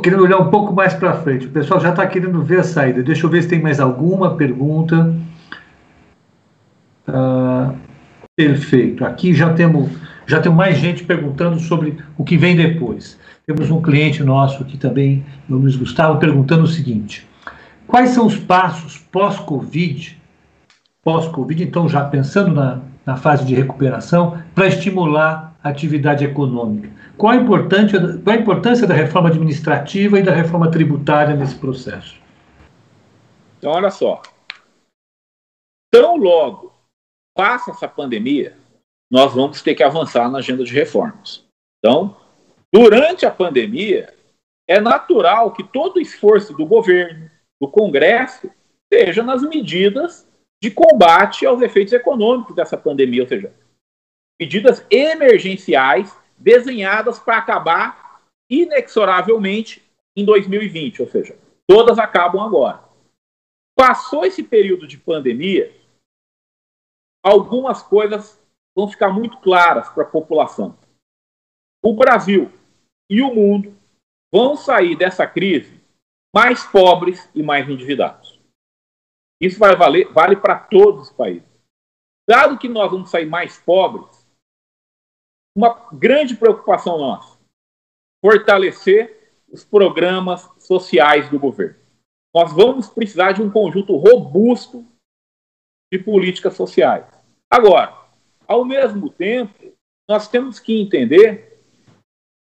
querendo 0.00 0.22
olhar 0.22 0.38
um 0.38 0.50
pouco 0.50 0.72
mais 0.72 0.94
para 0.94 1.14
frente. 1.14 1.46
O 1.46 1.50
pessoal 1.50 1.80
já 1.80 1.90
está 1.90 2.06
querendo 2.06 2.40
ver 2.42 2.60
a 2.60 2.62
saída. 2.62 3.02
Deixa 3.02 3.26
eu 3.26 3.30
ver 3.30 3.42
se 3.42 3.48
tem 3.48 3.60
mais 3.60 3.80
alguma 3.80 4.36
pergunta. 4.36 5.12
Ah, 7.08 7.74
perfeito. 8.36 9.04
Aqui 9.04 9.34
já 9.34 9.52
temos, 9.52 9.90
já 10.26 10.40
tem 10.40 10.52
mais 10.52 10.78
gente 10.78 11.02
perguntando 11.02 11.58
sobre 11.58 11.98
o 12.16 12.22
que 12.22 12.36
vem 12.36 12.54
depois. 12.54 13.18
Temos 13.44 13.68
um 13.68 13.82
cliente 13.82 14.22
nosso 14.22 14.62
aqui 14.62 14.78
também, 14.78 15.26
o 15.48 15.56
Luiz 15.56 15.74
Gustavo, 15.74 16.20
perguntando 16.20 16.62
o 16.62 16.68
seguinte: 16.68 17.28
Quais 17.90 18.10
são 18.10 18.24
os 18.24 18.36
passos 18.36 18.98
pós-Covid, 18.98 20.16
pós-Covid, 21.02 21.64
então 21.64 21.88
já 21.88 22.04
pensando 22.04 22.54
na, 22.54 22.80
na 23.04 23.16
fase 23.16 23.44
de 23.44 23.52
recuperação, 23.52 24.40
para 24.54 24.68
estimular 24.68 25.56
a 25.60 25.70
atividade 25.70 26.24
econômica? 26.24 26.88
Qual 27.18 27.32
a, 27.32 27.44
qual 27.44 28.36
a 28.36 28.40
importância 28.40 28.86
da 28.86 28.94
reforma 28.94 29.28
administrativa 29.28 30.20
e 30.20 30.22
da 30.22 30.32
reforma 30.32 30.70
tributária 30.70 31.34
nesse 31.34 31.56
processo? 31.56 32.14
Então, 33.58 33.72
olha 33.72 33.90
só. 33.90 34.22
Tão 35.92 36.16
logo 36.16 36.72
passa 37.34 37.72
essa 37.72 37.88
pandemia, 37.88 38.56
nós 39.10 39.34
vamos 39.34 39.62
ter 39.62 39.74
que 39.74 39.82
avançar 39.82 40.30
na 40.30 40.38
agenda 40.38 40.62
de 40.62 40.72
reformas. 40.72 41.44
Então, 41.78 42.16
durante 42.72 43.26
a 43.26 43.32
pandemia, 43.32 44.14
é 44.68 44.80
natural 44.80 45.52
que 45.52 45.64
todo 45.64 45.96
o 45.96 46.00
esforço 46.00 46.52
do 46.52 46.64
governo, 46.64 47.28
do 47.60 47.68
Congresso 47.68 48.50
seja 48.92 49.22
nas 49.22 49.42
medidas 49.42 50.26
de 50.62 50.70
combate 50.70 51.46
aos 51.46 51.60
efeitos 51.62 51.92
econômicos 51.92 52.54
dessa 52.54 52.76
pandemia, 52.76 53.22
ou 53.22 53.28
seja, 53.28 53.54
medidas 54.40 54.84
emergenciais 54.90 56.16
desenhadas 56.36 57.18
para 57.18 57.38
acabar 57.38 58.22
inexoravelmente 58.50 59.82
em 60.16 60.24
2020, 60.24 61.02
ou 61.02 61.08
seja, 61.08 61.38
todas 61.66 61.98
acabam 61.98 62.42
agora. 62.42 62.82
Passou 63.76 64.24
esse 64.24 64.42
período 64.42 64.86
de 64.86 64.98
pandemia, 64.98 65.74
algumas 67.22 67.82
coisas 67.82 68.42
vão 68.74 68.88
ficar 68.88 69.10
muito 69.10 69.38
claras 69.38 69.88
para 69.88 70.02
a 70.02 70.10
população. 70.10 70.76
O 71.82 71.94
Brasil 71.94 72.50
e 73.08 73.22
o 73.22 73.34
mundo 73.34 73.74
vão 74.32 74.56
sair 74.56 74.96
dessa 74.96 75.26
crise 75.26 75.79
mais 76.34 76.64
pobres 76.64 77.28
e 77.34 77.42
mais 77.42 77.68
endividados. 77.68 78.40
Isso 79.40 79.58
vai 79.58 79.74
valer, 79.74 80.12
vale 80.12 80.36
para 80.36 80.58
todos 80.58 81.08
os 81.08 81.12
países. 81.12 81.48
Dado 82.28 82.58
que 82.58 82.68
nós 82.68 82.90
vamos 82.90 83.10
sair 83.10 83.26
mais 83.26 83.58
pobres, 83.58 84.28
uma 85.56 85.88
grande 85.92 86.36
preocupação 86.36 86.98
nossa, 86.98 87.38
fortalecer 88.24 89.34
os 89.48 89.64
programas 89.64 90.48
sociais 90.58 91.28
do 91.28 91.38
governo. 91.38 91.80
nós 92.32 92.52
vamos 92.52 92.88
precisar 92.88 93.32
de 93.32 93.42
um 93.42 93.50
conjunto 93.50 93.96
robusto 93.96 94.86
de 95.92 95.98
políticas 95.98 96.54
sociais. 96.54 97.04
Agora, 97.50 97.98
ao 98.46 98.64
mesmo 98.64 99.10
tempo, 99.10 99.76
nós 100.08 100.28
temos 100.28 100.60
que 100.60 100.80
entender 100.80 101.49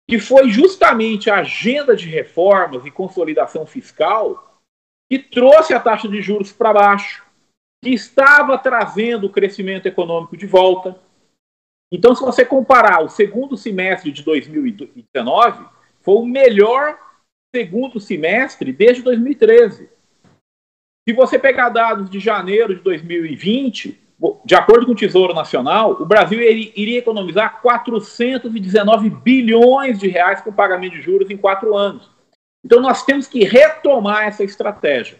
que 0.07 0.19
foi 0.19 0.49
justamente 0.49 1.29
a 1.29 1.39
agenda 1.39 1.95
de 1.95 2.07
reformas 2.07 2.85
e 2.85 2.91
consolidação 2.91 3.65
fiscal 3.65 4.61
que 5.09 5.19
trouxe 5.19 5.73
a 5.73 5.79
taxa 5.79 6.07
de 6.07 6.21
juros 6.21 6.51
para 6.51 6.73
baixo, 6.73 7.23
que 7.83 7.91
estava 7.91 8.57
trazendo 8.57 9.27
o 9.27 9.31
crescimento 9.31 9.85
econômico 9.85 10.35
de 10.35 10.45
volta. 10.45 10.99
Então, 11.91 12.15
se 12.15 12.21
você 12.21 12.43
comparar 12.43 13.03
o 13.03 13.09
segundo 13.09 13.55
semestre 13.55 14.11
de 14.11 14.23
2019, 14.23 15.65
foi 16.01 16.15
o 16.15 16.25
melhor 16.25 16.99
segundo 17.55 17.99
semestre 17.99 18.73
desde 18.73 19.03
2013. 19.03 19.89
Se 21.07 21.13
você 21.13 21.37
pegar 21.37 21.69
dados 21.69 22.09
de 22.09 22.19
janeiro 22.19 22.75
de 22.75 22.81
2020, 22.81 24.04
de 24.45 24.55
acordo 24.55 24.85
com 24.85 24.93
o 24.93 24.95
Tesouro 24.95 25.33
Nacional, 25.33 25.91
o 25.91 26.05
Brasil 26.05 26.39
iria 26.41 26.99
economizar 26.99 27.61
419 27.61 29.09
bilhões 29.09 29.99
de 29.99 30.07
reais 30.07 30.41
com 30.41 30.53
pagamento 30.53 30.93
de 30.93 31.01
juros 31.01 31.29
em 31.29 31.37
quatro 31.37 31.75
anos. 31.75 32.09
Então 32.63 32.81
nós 32.81 33.03
temos 33.03 33.27
que 33.27 33.43
retomar 33.43 34.23
essa 34.23 34.43
estratégia. 34.43 35.19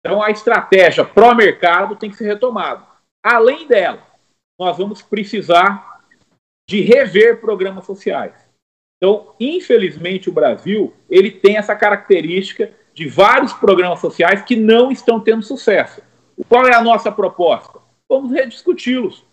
Então 0.00 0.22
a 0.22 0.30
estratégia 0.30 1.04
pró-mercado 1.04 1.96
tem 1.96 2.10
que 2.10 2.16
ser 2.16 2.26
retomada. 2.26 2.86
Além 3.22 3.66
dela, 3.66 4.06
nós 4.58 4.76
vamos 4.76 5.02
precisar 5.02 6.02
de 6.68 6.82
rever 6.82 7.40
programas 7.40 7.86
sociais. 7.86 8.34
Então, 8.96 9.34
infelizmente, 9.40 10.28
o 10.28 10.32
Brasil 10.32 10.94
ele 11.08 11.30
tem 11.30 11.56
essa 11.56 11.74
característica 11.74 12.72
de 12.92 13.08
vários 13.08 13.52
programas 13.52 14.00
sociais 14.00 14.42
que 14.42 14.56
não 14.56 14.90
estão 14.90 15.20
tendo 15.20 15.42
sucesso. 15.42 16.02
Qual 16.48 16.66
é 16.66 16.74
a 16.74 16.82
nossa 16.82 17.10
proposta? 17.10 17.77
Vamos 18.08 18.32
rediscuti-los. 18.32 19.24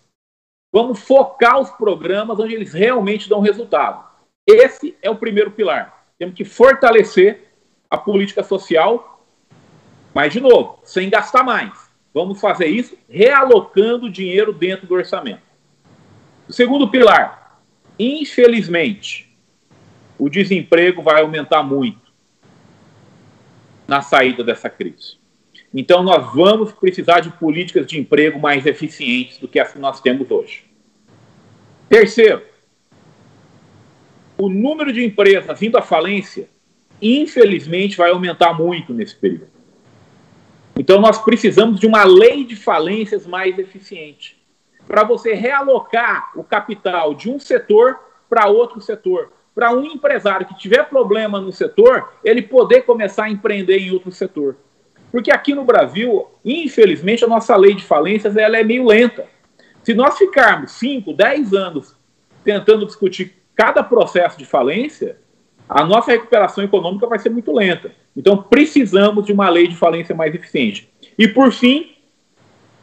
Vamos 0.72 1.00
focar 1.00 1.60
os 1.60 1.70
programas 1.72 2.38
onde 2.40 2.54
eles 2.54 2.74
realmente 2.74 3.30
dão 3.30 3.40
resultado. 3.40 4.06
Esse 4.46 4.96
é 5.02 5.10
o 5.10 5.16
primeiro 5.16 5.52
pilar. 5.52 6.06
Temos 6.18 6.36
que 6.36 6.44
fortalecer 6.44 7.54
a 7.90 7.98
política 7.98 8.44
social, 8.44 9.26
mas, 10.14 10.34
de 10.34 10.42
novo, 10.42 10.80
sem 10.84 11.10
gastar 11.10 11.44
mais. 11.44 11.90
Vamos 12.14 12.40
fazer 12.40 12.68
isso 12.68 12.98
realocando 13.10 14.10
dinheiro 14.10 14.54
dentro 14.54 14.86
do 14.88 14.96
orçamento. 14.96 15.44
O 16.48 16.54
segundo 16.54 16.90
pilar, 16.90 17.62
infelizmente, 17.98 19.36
o 20.18 20.30
desemprego 20.30 21.02
vai 21.02 21.22
aumentar 21.22 21.64
muito 21.64 22.14
na 23.88 24.02
saída 24.02 24.44
dessa 24.44 24.70
crise. 24.70 25.18
Então, 25.78 26.02
nós 26.02 26.34
vamos 26.34 26.72
precisar 26.72 27.20
de 27.20 27.30
políticas 27.32 27.86
de 27.86 28.00
emprego 28.00 28.40
mais 28.40 28.66
eficientes 28.66 29.38
do 29.38 29.46
que 29.46 29.60
as 29.60 29.74
que 29.74 29.78
nós 29.80 30.00
temos 30.00 30.32
hoje. 30.32 30.64
Terceiro, 31.90 32.42
o 34.38 34.48
número 34.48 34.94
de 34.94 35.04
empresas 35.04 35.62
indo 35.62 35.78
à 35.78 35.82
falência, 35.82 36.50
infelizmente, 37.02 37.98
vai 37.98 38.12
aumentar 38.12 38.54
muito 38.54 38.94
nesse 38.94 39.18
período. 39.18 39.50
Então, 40.80 41.02
nós 41.02 41.22
precisamos 41.22 41.78
de 41.78 41.86
uma 41.86 42.06
lei 42.06 42.46
de 42.46 42.56
falências 42.56 43.28
mais 43.28 43.60
eficiente 43.60 44.42
para 44.88 45.04
você 45.04 45.34
realocar 45.34 46.32
o 46.38 46.44
capital 46.44 47.14
de 47.14 47.30
um 47.30 47.38
setor 47.38 48.00
para 48.30 48.48
outro 48.48 48.80
setor 48.80 49.34
para 49.54 49.74
um 49.74 49.86
empresário 49.86 50.46
que 50.46 50.58
tiver 50.58 50.84
problema 50.90 51.40
no 51.40 51.52
setor, 51.52 52.14
ele 52.24 52.42
poder 52.42 52.82
começar 52.82 53.26
a 53.26 53.30
empreender 53.30 53.78
em 53.78 53.92
outro 53.92 54.12
setor. 54.12 54.58
Porque 55.16 55.32
aqui 55.32 55.56
no 55.56 55.64
Brasil, 55.64 56.28
infelizmente, 56.44 57.24
a 57.24 57.28
nossa 57.30 57.56
lei 57.56 57.74
de 57.74 57.86
falências 57.86 58.36
ela 58.36 58.58
é 58.58 58.66
meio 58.66 58.86
lenta. 58.86 59.26
Se 59.82 59.94
nós 59.94 60.18
ficarmos 60.18 60.72
5, 60.72 61.14
10 61.14 61.54
anos 61.54 61.96
tentando 62.44 62.86
discutir 62.86 63.34
cada 63.56 63.82
processo 63.82 64.38
de 64.38 64.44
falência, 64.44 65.16
a 65.70 65.86
nossa 65.86 66.12
recuperação 66.12 66.66
econômica 66.66 67.08
vai 67.08 67.18
ser 67.18 67.30
muito 67.30 67.54
lenta. 67.54 67.94
Então, 68.14 68.44
precisamos 68.44 69.26
de 69.26 69.32
uma 69.32 69.48
lei 69.48 69.70
de 69.70 69.78
falência 69.78 70.14
mais 70.14 70.36
eficiente. 70.36 70.90
E, 71.18 71.30
por 71.30 71.50
fim, 71.54 71.96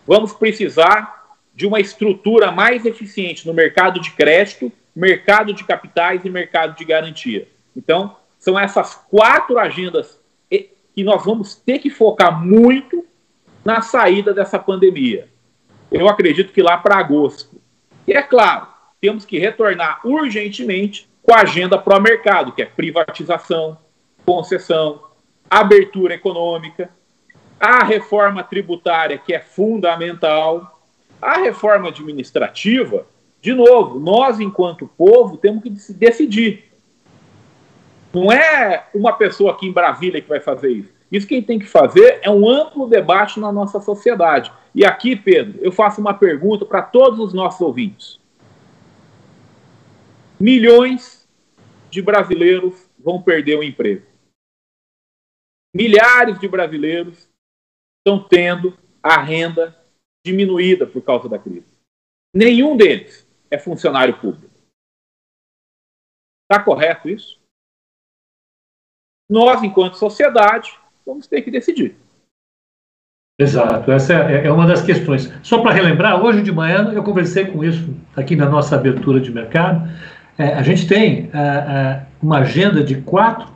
vamos 0.07 0.33
precisar 0.33 1.37
de 1.55 1.67
uma 1.67 1.81
estrutura 1.81 2.51
mais 2.51 2.87
eficiente 2.87 3.47
no 3.47 3.53
mercado 3.53 4.01
de 4.01 4.11
crédito 4.13 4.73
mercado 4.97 5.53
de 5.53 5.65
capitais 5.65 6.25
e 6.25 6.31
mercado 6.31 6.79
de 6.79 6.85
garantia. 6.87 7.47
Então, 7.77 8.17
são 8.39 8.59
essas 8.59 8.95
quatro 9.11 9.59
agendas 9.59 10.22
que 10.95 11.03
nós 11.03 11.25
vamos 11.25 11.55
ter 11.55 11.79
que 11.79 11.91
focar 11.91 12.45
muito 12.45 13.05
na 13.65 13.81
saída 13.81 14.35
dessa 14.35 14.59
pandemia. 14.59 15.29
Eu 15.91 16.09
acredito 16.09 16.53
que 16.53 16.63
lá 16.63 16.77
para 16.77 16.99
agosto. 16.99 17.61
E 18.07 18.13
é 18.13 18.23
claro, 18.23 18.67
temos 19.01 19.25
que 19.25 19.39
retornar 19.39 20.01
urgentemente 20.05 21.09
com 21.23 21.35
a 21.35 21.43
agenda 21.43 21.79
pró-mercado, 21.79 22.53
que 22.53 22.63
é 22.63 22.67
privatização, 22.67 23.79
concessão, 24.25 25.03
abertura 25.49 26.15
econômica, 26.15 26.91
a 27.61 27.85
reforma 27.85 28.43
tributária, 28.43 29.19
que 29.19 29.33
é 29.33 29.39
fundamental, 29.39 30.81
a 31.21 31.39
reforma 31.39 31.89
administrativa, 31.89 33.07
de 33.41 33.53
novo, 33.53 33.99
nós, 33.99 34.41
enquanto 34.41 34.91
povo, 34.97 35.37
temos 35.37 35.63
que 35.63 35.71
decidir. 35.95 36.72
Não 38.15 38.31
é 38.31 38.89
uma 38.95 39.13
pessoa 39.15 39.53
aqui 39.53 39.67
em 39.67 39.73
Brasília 39.73 40.21
que 40.21 40.29
vai 40.29 40.41
fazer 40.41 40.71
isso. 40.71 40.93
Isso 41.11 41.27
quem 41.27 41.43
tem 41.43 41.59
que 41.59 41.67
fazer 41.67 42.21
é 42.23 42.31
um 42.31 42.49
amplo 42.49 42.89
debate 42.89 43.41
na 43.41 43.53
nossa 43.53 43.81
sociedade. 43.81 44.53
E 44.75 44.85
aqui, 44.85 45.15
Pedro, 45.15 45.59
eu 45.63 45.71
faço 45.71 46.01
uma 46.01 46.15
pergunta 46.15 46.65
para 46.65 46.83
todos 46.83 47.19
os 47.19 47.35
nossos 47.35 47.61
ouvintes. 47.61 48.21
Milhões 50.41 51.29
de 51.91 52.01
brasileiros 52.01 52.89
vão 52.99 53.21
perder 53.23 53.59
o 53.59 53.63
emprego. 53.63 54.07
Milhares 55.75 56.39
de 56.39 56.49
brasileiros 56.49 57.29
estão 57.99 58.23
tendo 58.23 58.77
a 59.03 59.21
renda 59.21 59.77
diminuída 60.25 60.87
por 60.87 61.03
causa 61.03 61.29
da 61.29 61.39
crise. 61.39 61.67
Nenhum 62.35 62.77
deles 62.77 63.27
é 63.51 63.59
funcionário 63.59 64.19
público. 64.19 64.53
Está 66.51 66.63
correto 66.63 67.09
isso? 67.09 67.42
Nós, 69.33 69.63
enquanto 69.63 69.95
sociedade, 69.95 70.75
vamos 71.07 71.27
ter 71.27 71.41
que 71.41 71.51
decidir. 71.51 71.97
Exato, 73.41 73.91
essa 73.91 74.13
é, 74.13 74.47
é 74.47 74.53
uma 74.53 74.67
das 74.67 74.83
questões. 74.83 75.33
Só 75.43 75.63
para 75.63 75.73
relembrar, 75.73 76.23
hoje 76.23 76.43
de 76.43 76.53
manhã 76.53 76.93
eu 76.93 77.03
conversei 77.03 77.47
com 77.47 77.65
isso 77.65 77.97
aqui 78.15 78.37
na 78.37 78.47
nossa 78.47 78.77
abertura 78.77 79.19
de 79.19 79.33
mercado. 79.33 79.91
É, 80.37 80.49
a 80.53 80.63
gente 80.63 80.87
tem 80.87 81.31
é, 81.33 81.39
é, 81.39 82.03
uma 82.23 82.41
agenda 82.41 82.85
de 82.85 82.97
quatro 82.97 83.49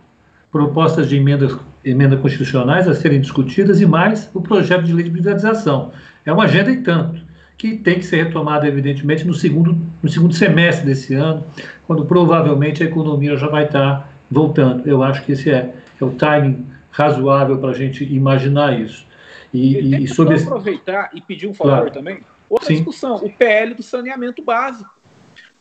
propostas 0.50 1.10
de 1.10 1.16
emendas, 1.16 1.54
emenda 1.84 2.16
constitucionais 2.16 2.88
a 2.88 2.94
serem 2.94 3.20
discutidas 3.20 3.78
e 3.78 3.84
mais 3.84 4.30
o 4.32 4.40
projeto 4.40 4.84
de 4.84 4.94
lei 4.94 5.04
de 5.04 5.10
privatização. 5.10 5.92
É 6.24 6.32
uma 6.32 6.44
agenda 6.44 6.70
e 6.70 6.80
tanto 6.80 7.20
que 7.58 7.74
tem 7.76 7.98
que 7.98 8.06
ser 8.06 8.24
retomada, 8.24 8.66
evidentemente, 8.66 9.26
no 9.26 9.34
segundo, 9.34 9.78
no 10.02 10.08
segundo 10.08 10.34
semestre 10.34 10.86
desse 10.86 11.12
ano, 11.12 11.44
quando 11.86 12.06
provavelmente 12.06 12.82
a 12.82 12.86
economia 12.86 13.36
já 13.36 13.48
vai 13.48 13.66
estar 13.66 14.15
voltando. 14.30 14.88
Eu 14.88 15.02
acho 15.02 15.24
que 15.24 15.32
esse 15.32 15.50
é, 15.50 15.74
é 16.00 16.04
o 16.04 16.10
timing 16.12 16.66
razoável 16.90 17.58
para 17.58 17.70
a 17.70 17.74
gente 17.74 18.04
imaginar 18.04 18.78
isso. 18.78 19.06
E, 19.52 19.78
e, 19.78 20.04
e 20.04 20.08
sobre 20.08 20.40
aproveitar 20.40 21.10
e 21.14 21.20
pedir 21.20 21.46
um 21.46 21.54
favor 21.54 21.72
claro. 21.72 21.90
também. 21.90 22.20
Outra 22.48 22.68
Sim. 22.68 22.74
discussão, 22.76 23.16
o 23.16 23.32
PL 23.32 23.74
do 23.74 23.82
saneamento 23.82 24.42
básico. 24.42 24.94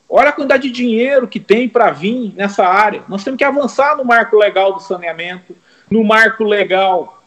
Olha 0.08 0.30
a 0.30 0.32
quantidade 0.32 0.64
de 0.64 0.72
dinheiro 0.72 1.28
que 1.28 1.40
tem 1.40 1.68
para 1.68 1.92
vir 1.92 2.34
nessa 2.36 2.66
área. 2.66 3.04
Nós 3.08 3.24
temos 3.24 3.38
que 3.38 3.44
avançar 3.44 3.98
no 3.98 4.06
marco 4.06 4.38
legal 4.38 4.74
do 4.74 4.80
saneamento, 4.80 5.56
no 5.90 6.04
marco 6.04 6.44
legal 6.44 7.24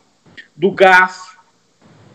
do 0.57 0.70
gás, 0.70 1.37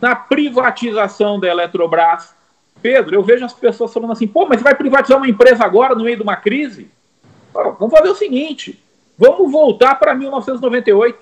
na 0.01 0.15
privatização 0.15 1.39
da 1.39 1.47
Eletrobras. 1.47 2.33
Pedro, 2.81 3.15
eu 3.15 3.23
vejo 3.23 3.45
as 3.45 3.53
pessoas 3.53 3.93
falando 3.93 4.11
assim, 4.11 4.27
pô, 4.27 4.45
mas 4.45 4.61
vai 4.61 4.75
privatizar 4.75 5.17
uma 5.17 5.27
empresa 5.27 5.63
agora 5.63 5.95
no 5.95 6.03
meio 6.03 6.17
de 6.17 6.23
uma 6.23 6.35
crise? 6.35 6.89
Vamos 7.53 7.91
fazer 7.91 8.09
o 8.09 8.15
seguinte, 8.15 8.82
vamos 9.17 9.51
voltar 9.51 9.95
para 9.95 10.13
1998. 10.13 11.17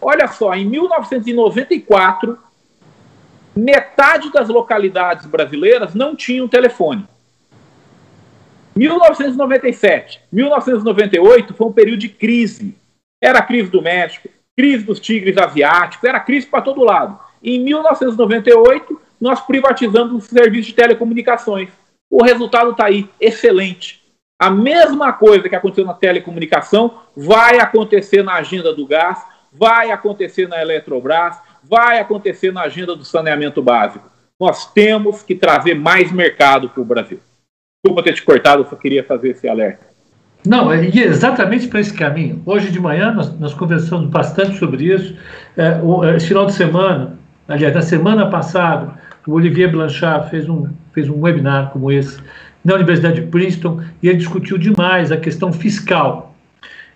Olha 0.00 0.26
só, 0.28 0.54
em 0.54 0.64
1994, 0.66 2.38
metade 3.54 4.32
das 4.32 4.48
localidades 4.48 5.26
brasileiras 5.26 5.94
não 5.94 6.16
tinham 6.16 6.48
telefone. 6.48 7.06
1997, 8.74 10.20
1998 10.32 11.54
foi 11.54 11.66
um 11.66 11.72
período 11.72 12.00
de 12.00 12.08
crise. 12.08 12.74
Era 13.20 13.38
a 13.40 13.42
crise 13.42 13.70
do 13.70 13.82
México, 13.82 14.28
crise 14.56 14.84
dos 14.84 14.98
tigres 14.98 15.36
asiáticos, 15.36 16.08
era 16.08 16.18
crise 16.18 16.46
para 16.46 16.62
todo 16.62 16.82
lado. 16.82 17.18
Em 17.42 17.62
1998, 17.62 19.00
nós 19.20 19.40
privatizamos 19.40 20.12
o 20.12 20.20
serviço 20.26 20.68
de 20.68 20.74
telecomunicações. 20.74 21.68
O 22.10 22.22
resultado 22.22 22.72
está 22.72 22.86
aí, 22.86 23.08
excelente. 23.20 24.01
A 24.42 24.50
mesma 24.50 25.12
coisa 25.12 25.48
que 25.48 25.54
aconteceu 25.54 25.84
na 25.84 25.94
telecomunicação 25.94 26.94
vai 27.16 27.60
acontecer 27.60 28.24
na 28.24 28.34
agenda 28.34 28.74
do 28.74 28.84
gás, 28.84 29.24
vai 29.52 29.92
acontecer 29.92 30.48
na 30.48 30.60
Eletrobras, 30.60 31.36
vai 31.62 32.00
acontecer 32.00 32.52
na 32.52 32.62
agenda 32.62 32.96
do 32.96 33.04
saneamento 33.04 33.62
básico. 33.62 34.10
Nós 34.40 34.66
temos 34.72 35.22
que 35.22 35.36
trazer 35.36 35.76
mais 35.76 36.10
mercado 36.10 36.68
para 36.68 36.82
o 36.82 36.84
Brasil. 36.84 37.20
Desculpa 37.84 38.02
ter 38.02 38.14
te 38.14 38.22
cortado, 38.24 38.62
eu 38.62 38.66
só 38.66 38.74
queria 38.74 39.04
fazer 39.04 39.30
esse 39.30 39.48
alerta. 39.48 39.86
Não, 40.44 40.74
e 40.74 41.00
exatamente 41.00 41.68
para 41.68 41.78
esse 41.78 41.94
caminho. 41.94 42.42
Hoje 42.44 42.72
de 42.72 42.80
manhã 42.80 43.12
nós, 43.12 43.38
nós 43.38 43.54
conversamos 43.54 44.10
bastante 44.10 44.58
sobre 44.58 44.92
isso. 44.92 45.16
É, 45.56 45.78
o, 45.80 46.04
esse 46.16 46.26
final 46.26 46.46
de 46.46 46.54
semana, 46.54 47.16
aliás, 47.46 47.72
na 47.72 47.82
semana 47.82 48.28
passada, 48.28 48.92
o 49.24 49.34
Olivier 49.34 49.70
Blanchard 49.70 50.30
fez 50.30 50.48
um, 50.48 50.68
fez 50.92 51.08
um 51.08 51.20
webinar 51.20 51.70
como 51.70 51.92
esse 51.92 52.20
na 52.64 52.74
Universidade 52.74 53.20
de 53.20 53.26
Princeton 53.26 53.80
e 54.02 54.08
ele 54.08 54.18
discutiu 54.18 54.56
demais 54.56 55.10
a 55.10 55.16
questão 55.16 55.52
fiscal. 55.52 56.34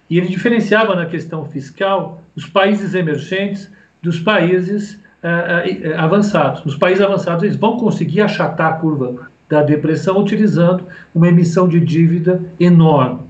E 0.08 0.18
ele 0.18 0.28
diferenciava 0.28 0.94
na 0.94 1.06
questão 1.06 1.44
fiscal 1.46 2.22
os 2.36 2.46
países 2.46 2.94
emergentes 2.94 3.70
dos 4.02 4.20
países 4.20 4.94
uh, 5.22 5.98
avançados. 5.98 6.64
Os 6.64 6.76
países 6.76 7.02
avançados 7.02 7.42
eles 7.42 7.56
vão 7.56 7.76
conseguir 7.76 8.20
achatar 8.20 8.74
a 8.74 8.76
curva 8.76 9.28
da 9.48 9.62
depressão 9.62 10.18
utilizando 10.18 10.84
uma 11.14 11.28
emissão 11.28 11.68
de 11.68 11.80
dívida 11.80 12.40
enorme. 12.58 13.20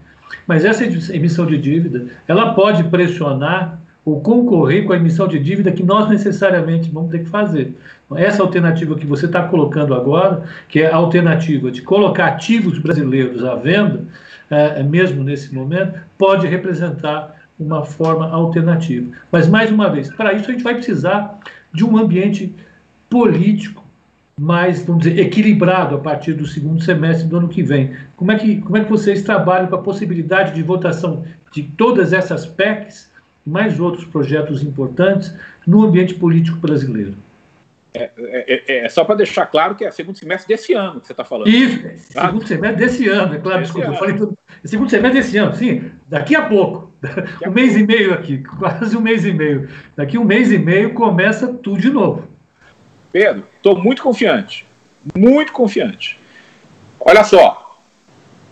Mas 0.47 0.65
essa 0.65 0.85
emissão 1.15 1.47
de 1.47 1.59
dívida, 1.59 2.07
ela 2.27 2.55
pode 2.55 2.85
pressionar 2.85 3.76
ou 4.07 4.21
concorrer 4.21 4.87
com 4.87 4.93
a 4.93 4.97
emissão 4.97 5.27
de 5.27 5.37
dívida 5.37 5.73
que 5.73 5.83
nós 5.83 6.09
necessariamente 6.09 6.89
vamos 6.93 7.11
ter 7.11 7.25
que 7.25 7.29
fazer. 7.29 7.75
Então, 8.07 8.17
essa 8.17 8.41
alternativa 8.41 8.95
que 8.95 9.05
você 9.05 9.27
está 9.27 9.43
colocando 9.43 9.93
agora, 9.93 10.45
que 10.69 10.81
é 10.81 10.87
a 10.89 10.95
alternativa 10.95 11.73
de 11.73 11.83
colocar 11.83 12.27
ativos 12.27 12.79
brasileiros 12.79 13.45
à 13.45 13.57
venda, 13.57 14.05
é, 14.49 14.81
mesmo 14.85 15.25
nesse 15.25 15.53
momento, 15.53 16.01
pode 16.17 16.47
representar 16.47 17.35
uma 17.59 17.83
forma 17.83 18.31
alternativa. 18.31 19.11
Mas, 19.33 19.49
mais 19.49 19.73
uma 19.73 19.91
vez, 19.91 20.09
para 20.09 20.33
isso 20.35 20.49
a 20.49 20.53
gente 20.53 20.63
vai 20.63 20.75
precisar 20.75 21.41
de 21.73 21.85
um 21.85 21.97
ambiente 21.97 22.55
político 23.11 23.85
mais, 24.39 24.87
vamos 24.87 25.03
dizer, 25.03 25.19
equilibrado 25.19 25.97
a 25.97 25.99
partir 25.99 26.35
do 26.35 26.47
segundo 26.47 26.81
semestre 26.81 27.27
do 27.27 27.39
ano 27.39 27.49
que 27.49 27.63
vem. 27.63 27.97
Como 28.17 28.31
é 28.31 28.37
que, 28.37 28.61
como 28.61 28.77
é 28.77 28.85
que 28.85 28.91
vocês 28.91 29.23
trabalham 29.23 29.67
com 29.67 29.75
a 29.75 29.83
possibilidade 29.83 30.55
de 30.55 30.63
votação 30.63 31.25
de 31.51 31.65
todas 31.65 32.13
essas 32.13 32.47
PECs 32.47 33.16
mais 33.47 33.79
outros 33.79 34.05
projetos 34.05 34.63
importantes 34.63 35.35
no 35.67 35.85
ambiente 35.85 36.15
político 36.15 36.59
brasileiro. 36.59 37.17
É, 37.95 38.11
é, 38.19 38.63
é, 38.69 38.85
é 38.85 38.89
só 38.91 39.05
para 39.05 39.15
deixar 39.15 39.47
claro 39.47 39.75
que 39.75 39.83
é 39.83 39.91
segundo 39.91 40.19
semestre 40.19 40.55
desse 40.55 40.75
ano 40.75 41.01
que 41.01 41.07
você 41.07 41.13
está 41.15 41.25
falando. 41.25 41.49
Isso, 41.49 42.13
tá? 42.13 42.27
segundo 42.27 42.47
semestre 42.47 42.85
desse 42.85 43.09
ano, 43.09 43.35
é 43.35 43.39
claro, 43.39 43.63
desculpa, 43.63 43.89
eu 43.89 43.95
falei 43.95 44.17
tudo. 44.17 44.37
Segundo 44.65 44.91
semestre 44.91 45.21
desse 45.21 45.39
ano, 45.39 45.55
sim, 45.55 45.91
daqui 46.07 46.35
a 46.35 46.43
pouco. 46.43 46.87
Daqui 47.01 47.49
um 47.49 47.53
mês 47.53 47.75
pouco. 47.75 47.85
e 47.85 47.87
meio 47.87 48.15
aqui, 48.15 48.39
quase 48.39 48.97
um 48.97 49.01
mês 49.01 49.25
e 49.25 49.33
meio. 49.33 49.69
Daqui 49.95 50.19
um 50.19 50.25
mês 50.25 50.51
e 50.51 50.59
meio 50.59 50.93
começa 50.93 51.47
tudo 51.47 51.81
de 51.81 51.91
novo. 51.91 52.27
Pedro, 53.13 53.45
estou 53.57 53.79
muito 53.79 54.03
confiante. 54.03 54.67
Muito 55.15 55.53
confiante. 55.53 56.19
Olha 56.99 57.23
só, 57.23 57.79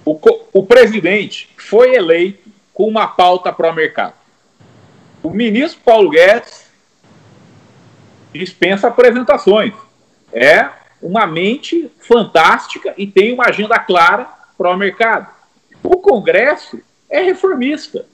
o, 0.05 0.19
o 0.53 0.63
presidente 0.65 1.49
foi 1.57 1.95
eleito 1.95 2.49
com 2.73 2.87
uma 2.87 3.09
pauta 3.09 3.53
pró-mercado. 3.53 4.15
O 5.25 5.31
ministro 5.31 5.81
Paulo 5.83 6.11
Guedes 6.11 6.71
dispensa 8.31 8.89
apresentações. 8.89 9.73
É 10.31 10.69
uma 11.01 11.27
mente 11.27 11.91
fantástica 11.99 12.93
e 12.99 13.07
tem 13.07 13.33
uma 13.33 13.47
agenda 13.47 13.79
clara 13.79 14.29
para 14.59 14.71
o 14.71 14.77
mercado. 14.77 15.27
O 15.83 15.97
Congresso 15.97 16.79
é 17.09 17.23
reformista. 17.23 18.05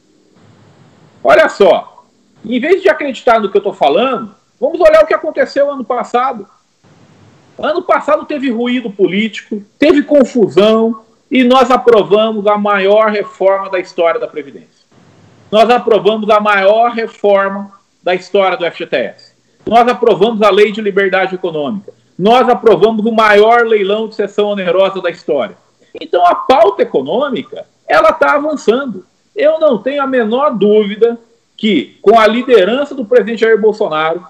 Olha 1.24 1.48
só, 1.48 2.06
em 2.44 2.60
vez 2.60 2.80
de 2.80 2.88
acreditar 2.88 3.40
no 3.40 3.50
que 3.50 3.56
eu 3.56 3.60
estou 3.60 3.74
falando, 3.74 4.32
vamos 4.60 4.78
olhar 4.78 5.02
o 5.02 5.06
que 5.06 5.14
aconteceu 5.14 5.68
ano 5.68 5.84
passado. 5.84 6.48
Ano 7.58 7.82
passado 7.82 8.24
teve 8.24 8.52
ruído 8.52 8.88
político, 8.88 9.60
teve 9.80 10.04
confusão 10.04 11.02
e 11.28 11.42
nós 11.42 11.72
aprovamos 11.72 12.46
a 12.46 12.56
maior 12.56 13.10
reforma 13.10 13.68
da 13.68 13.80
história 13.80 14.20
da 14.20 14.28
Previdência 14.28 14.79
nós 15.50 15.68
aprovamos 15.68 16.28
a 16.30 16.40
maior 16.40 16.92
reforma 16.92 17.72
da 18.02 18.14
história 18.14 18.56
do 18.56 18.64
FGTS. 18.70 19.34
Nós 19.66 19.86
aprovamos 19.88 20.42
a 20.42 20.50
Lei 20.50 20.72
de 20.72 20.80
Liberdade 20.80 21.34
Econômica. 21.34 21.92
Nós 22.18 22.48
aprovamos 22.48 23.04
o 23.04 23.12
maior 23.12 23.66
leilão 23.66 24.08
de 24.08 24.14
sessão 24.14 24.48
onerosa 24.48 25.00
da 25.00 25.10
história. 25.10 25.56
Então 26.00 26.24
a 26.24 26.34
pauta 26.34 26.82
econômica, 26.82 27.66
ela 27.86 28.10
está 28.10 28.34
avançando. 28.34 29.04
Eu 29.34 29.58
não 29.58 29.78
tenho 29.78 30.02
a 30.02 30.06
menor 30.06 30.50
dúvida 30.50 31.18
que, 31.56 31.98
com 32.00 32.18
a 32.18 32.26
liderança 32.26 32.94
do 32.94 33.04
presidente 33.04 33.40
Jair 33.40 33.60
Bolsonaro, 33.60 34.24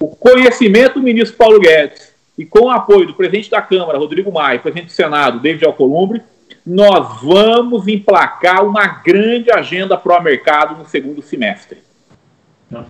o 0.00 0.08
conhecimento 0.08 0.94
do 0.94 1.02
ministro 1.02 1.36
Paulo 1.36 1.60
Guedes 1.60 2.14
e 2.36 2.44
com 2.44 2.66
o 2.66 2.70
apoio 2.70 3.06
do 3.06 3.14
presidente 3.14 3.50
da 3.50 3.62
Câmara, 3.62 3.98
Rodrigo 3.98 4.32
Maia, 4.32 4.58
presidente 4.58 4.86
do 4.86 4.92
Senado, 4.92 5.40
David 5.40 5.64
Alcolumbre, 5.64 6.22
nós 6.68 7.22
vamos 7.22 7.88
emplacar 7.88 8.64
uma 8.64 8.86
grande 8.86 9.50
agenda 9.50 9.96
pró-mercado 9.96 10.76
no 10.76 10.84
segundo 10.84 11.22
semestre. 11.22 11.78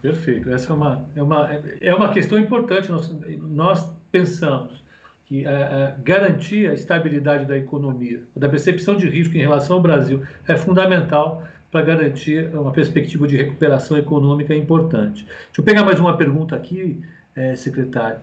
Perfeito. 0.03 0.51
Essa 0.51 0.73
é 0.73 0.77
uma, 0.77 1.09
é 1.15 1.23
uma, 1.23 1.49
é 1.81 1.95
uma 1.95 2.13
questão 2.13 2.39
importante. 2.39 2.91
Nós, 2.91 3.17
nós 3.39 3.93
pensamos 4.11 4.83
que 5.27 5.47
é, 5.47 5.51
é, 5.51 5.97
garantir 6.03 6.69
a 6.69 6.75
estabilidade 6.75 7.45
da 7.45 7.57
economia, 7.57 8.25
da 8.35 8.49
percepção 8.49 8.97
de 8.97 9.09
risco 9.09 9.37
em 9.37 9.41
relação 9.41 9.77
ao 9.77 9.83
Brasil, 9.83 10.25
é 10.49 10.57
fundamental 10.57 11.47
para 11.71 11.83
garantir 11.83 12.53
uma 12.55 12.73
perspectiva 12.73 13.29
de 13.29 13.37
recuperação 13.37 13.97
econômica 13.97 14.55
importante. 14.55 15.25
Deixa 15.25 15.61
eu 15.61 15.65
pegar 15.65 15.85
mais 15.85 16.01
uma 16.01 16.17
pergunta 16.17 16.57
aqui, 16.57 17.05
é, 17.37 17.55
secretário. 17.55 18.21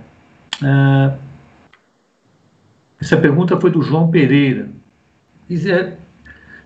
Ah, 0.63 1.13
essa 3.00 3.18
pergunta 3.18 3.56
foi 3.58 3.70
do 3.70 3.82
João 3.82 4.10
Pereira. 4.10 4.68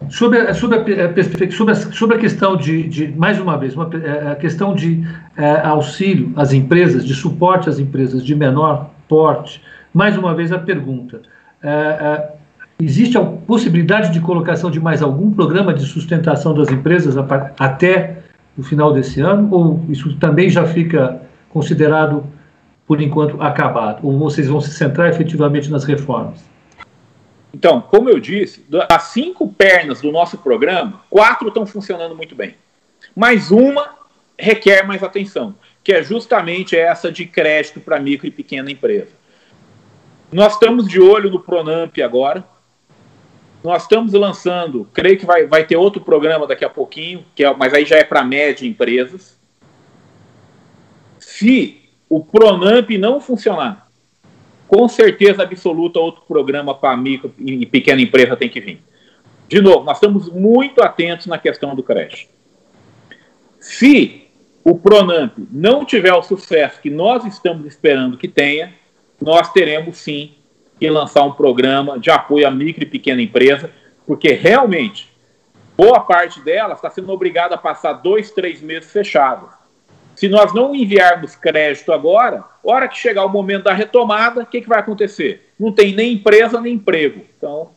Sobre 0.10 0.38
a, 0.40 0.54
sobre 0.54 1.02
a, 1.02 1.14
sobre 1.52 1.72
a, 1.74 1.76
sobre 1.76 2.16
a 2.16 2.20
questão 2.20 2.56
de, 2.56 2.88
de, 2.88 3.08
mais 3.10 3.38
uma 3.40 3.58
vez, 3.58 3.76
uma, 3.76 3.90
é, 3.94 4.32
a 4.32 4.36
questão 4.36 4.74
de 4.74 5.06
é, 5.36 5.60
auxílio 5.60 6.32
às 6.38 6.54
empresas, 6.54 7.06
de 7.06 7.14
suporte 7.14 7.68
às 7.68 7.80
empresas 7.80 8.24
de 8.24 8.34
menor 8.34 8.92
porte, 9.10 9.62
mais 9.94 10.18
uma 10.18 10.34
vez 10.34 10.54
a 10.54 10.58
pergunta: 10.58 11.22
é, 11.62 11.70
é, 11.70 12.32
existe 12.82 13.18
a 13.18 13.22
possibilidade 13.22 14.14
de 14.14 14.22
colocação 14.22 14.72
de 14.72 14.80
mais 14.80 15.02
algum 15.02 15.32
programa 15.32 15.74
de 15.74 15.84
sustentação 15.84 16.54
das 16.54 16.70
empresas 16.70 17.16
até 17.60 18.20
o 18.58 18.64
final 18.64 18.94
desse 18.94 19.20
ano? 19.20 19.50
Ou 19.52 19.86
isso 19.90 20.16
também 20.16 20.50
já 20.50 20.66
fica 20.66 21.22
considerado, 21.50 22.24
por 22.88 23.02
enquanto, 23.02 23.42
acabado? 23.42 24.00
Ou 24.02 24.18
vocês 24.18 24.48
vão 24.48 24.62
se 24.62 24.72
centrar 24.72 25.10
efetivamente 25.10 25.70
nas 25.70 25.84
reformas? 25.84 26.49
Então, 27.54 27.82
como 27.82 28.10
eu 28.10 28.20
disse, 28.20 28.64
das 28.70 29.04
cinco 29.04 29.52
pernas 29.52 30.02
do 30.02 30.12
nosso 30.12 30.38
programa, 30.38 31.02
quatro 31.10 31.48
estão 31.48 31.66
funcionando 31.66 32.16
muito 32.16 32.36
bem. 32.36 32.56
Mas 33.16 33.52
uma 33.52 33.98
requer 34.38 34.84
mais 34.84 35.04
atenção, 35.04 35.56
que 35.84 35.92
é 35.92 36.02
justamente 36.02 36.76
essa 36.76 37.12
de 37.12 37.26
crédito 37.26 37.82
para 37.82 38.00
micro 38.00 38.28
e 38.28 38.32
pequena 38.32 38.72
empresa. 38.72 39.12
Nós 40.32 40.54
estamos 40.54 40.88
de 40.88 41.02
olho 41.02 41.30
no 41.30 41.40
Pronamp 41.40 41.98
agora. 42.00 42.46
Nós 43.64 43.82
estamos 43.82 44.14
lançando, 44.14 44.88
creio 44.94 45.18
que 45.18 45.26
vai, 45.26 45.46
vai 45.46 45.66
ter 45.66 45.76
outro 45.76 46.02
programa 46.02 46.48
daqui 46.48 46.64
a 46.64 46.70
pouquinho, 46.70 47.26
que 47.36 47.44
é, 47.44 47.54
mas 47.54 47.74
aí 47.74 47.84
já 47.84 47.98
é 47.98 48.04
para 48.04 48.24
média 48.24 48.66
empresas. 48.66 49.38
Se 51.20 51.90
o 52.08 52.24
Pronamp 52.24 52.90
não 52.92 53.20
funcionar, 53.20 53.89
com 54.70 54.88
certeza 54.88 55.42
absoluta 55.42 56.00
outro 56.00 56.22
programa 56.28 56.76
para 56.76 56.96
micro 56.96 57.34
e 57.40 57.66
pequena 57.66 58.00
empresa 58.00 58.38
tem 58.38 58.48
que 58.48 58.62
vir. 58.62 58.84
De 59.48 59.60
novo, 59.60 59.84
nós 59.84 59.98
estamos 59.98 60.30
muito 60.30 60.84
atentos 60.84 61.26
na 61.26 61.40
questão 61.40 61.76
do 61.76 61.82
crédito. 61.82 62.30
Se 63.60 64.28
o 64.64 64.78
Pronamp 64.78 65.34
não 65.52 65.84
tiver 65.84 66.14
o 66.14 66.22
sucesso 66.22 66.80
que 66.80 66.90
nós 66.92 67.26
estamos 67.26 67.66
esperando 67.66 68.16
que 68.16 68.28
tenha, 68.28 68.76
nós 69.20 69.52
teremos 69.52 69.98
sim 69.98 70.36
que 70.80 70.88
lançar 70.88 71.24
um 71.24 71.32
programa 71.32 71.98
de 71.98 72.12
apoio 72.12 72.48
à 72.48 72.52
micro 72.52 72.84
e 72.84 72.88
pequena 72.88 73.24
empresa, 73.24 73.72
porque 74.06 74.34
realmente 74.34 75.12
boa 75.76 76.00
parte 76.02 76.40
dela 76.42 76.76
está 76.76 76.92
sendo 76.92 77.12
obrigada 77.12 77.56
a 77.56 77.58
passar 77.58 77.94
dois, 77.94 78.30
três 78.30 78.62
meses 78.62 78.92
fechados. 78.92 79.50
Se 80.20 80.28
nós 80.28 80.54
não 80.54 80.76
enviarmos 80.76 81.34
crédito 81.34 81.94
agora, 81.94 82.44
hora 82.62 82.90
que 82.90 82.98
chegar 82.98 83.24
o 83.24 83.30
momento 83.30 83.64
da 83.64 83.74
retomada, 83.74 84.42
o 84.42 84.46
que, 84.46 84.60
que 84.60 84.68
vai 84.68 84.80
acontecer? 84.80 85.50
Não 85.58 85.72
tem 85.72 85.96
nem 85.96 86.16
empresa 86.16 86.60
nem 86.60 86.74
emprego. 86.74 87.22
Então, 87.38 87.70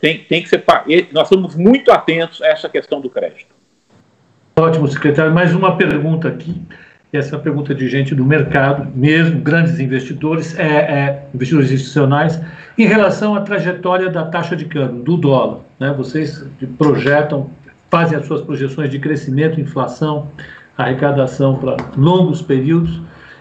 tem, 0.00 0.20
tem 0.20 0.42
que 0.42 0.48
ser. 0.48 0.64
Nós 1.12 1.24
estamos 1.24 1.54
muito 1.54 1.92
atentos 1.92 2.40
a 2.40 2.46
essa 2.46 2.66
questão 2.66 2.98
do 2.98 3.10
crédito. 3.10 3.54
Ótimo, 4.58 4.88
secretário. 4.88 5.34
Mais 5.34 5.54
uma 5.54 5.76
pergunta 5.76 6.28
aqui. 6.28 6.62
Essa 7.12 7.36
é 7.36 7.38
pergunta 7.38 7.74
de 7.74 7.86
gente 7.90 8.14
do 8.14 8.24
mercado, 8.24 8.90
mesmo 8.96 9.42
grandes 9.42 9.78
investidores, 9.78 10.58
é, 10.58 10.64
é, 10.64 11.26
investidores 11.34 11.70
institucionais, 11.70 12.40
em 12.78 12.86
relação 12.86 13.34
à 13.34 13.42
trajetória 13.42 14.08
da 14.08 14.24
taxa 14.24 14.56
de 14.56 14.64
câmbio, 14.64 15.02
do 15.02 15.18
dólar. 15.18 15.60
Né? 15.78 15.92
Vocês 15.94 16.42
projetam, 16.78 17.50
fazem 17.90 18.16
as 18.16 18.26
suas 18.26 18.40
projeções 18.40 18.88
de 18.88 18.98
crescimento, 18.98 19.60
inflação, 19.60 20.30
arrecadação 20.76 21.56
para 21.56 21.76
longos 21.96 22.42
períodos. 22.42 23.00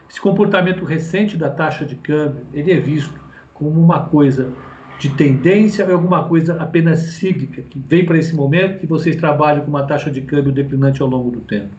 Esse 0.10 0.20
comportamento 0.20 0.84
recente 0.84 1.38
da 1.38 1.50
taxa 1.50 1.86
de 1.86 1.96
câmbio, 1.96 2.46
ele 2.54 2.72
é 2.72 2.80
visto 2.80 3.20
como 3.54 3.80
uma 3.80 4.06
coisa 4.08 4.54
de 5.00 5.10
tendência 5.16 5.86
ou 5.86 5.94
alguma 5.94 6.28
coisa 6.28 6.62
apenas 6.62 7.00
cíclica, 7.00 7.62
que 7.64 7.80
vem 7.80 8.06
para 8.06 8.18
esse 8.18 8.36
momento 8.36 8.80
que 8.80 8.86
vocês 8.86 9.16
trabalham 9.16 9.64
com 9.64 9.70
uma 9.70 9.88
taxa 9.88 10.12
de 10.12 10.22
câmbio 10.22 10.52
declinante 10.52 11.02
ao 11.02 11.08
longo 11.08 11.32
do 11.32 11.42
tempo? 11.42 11.72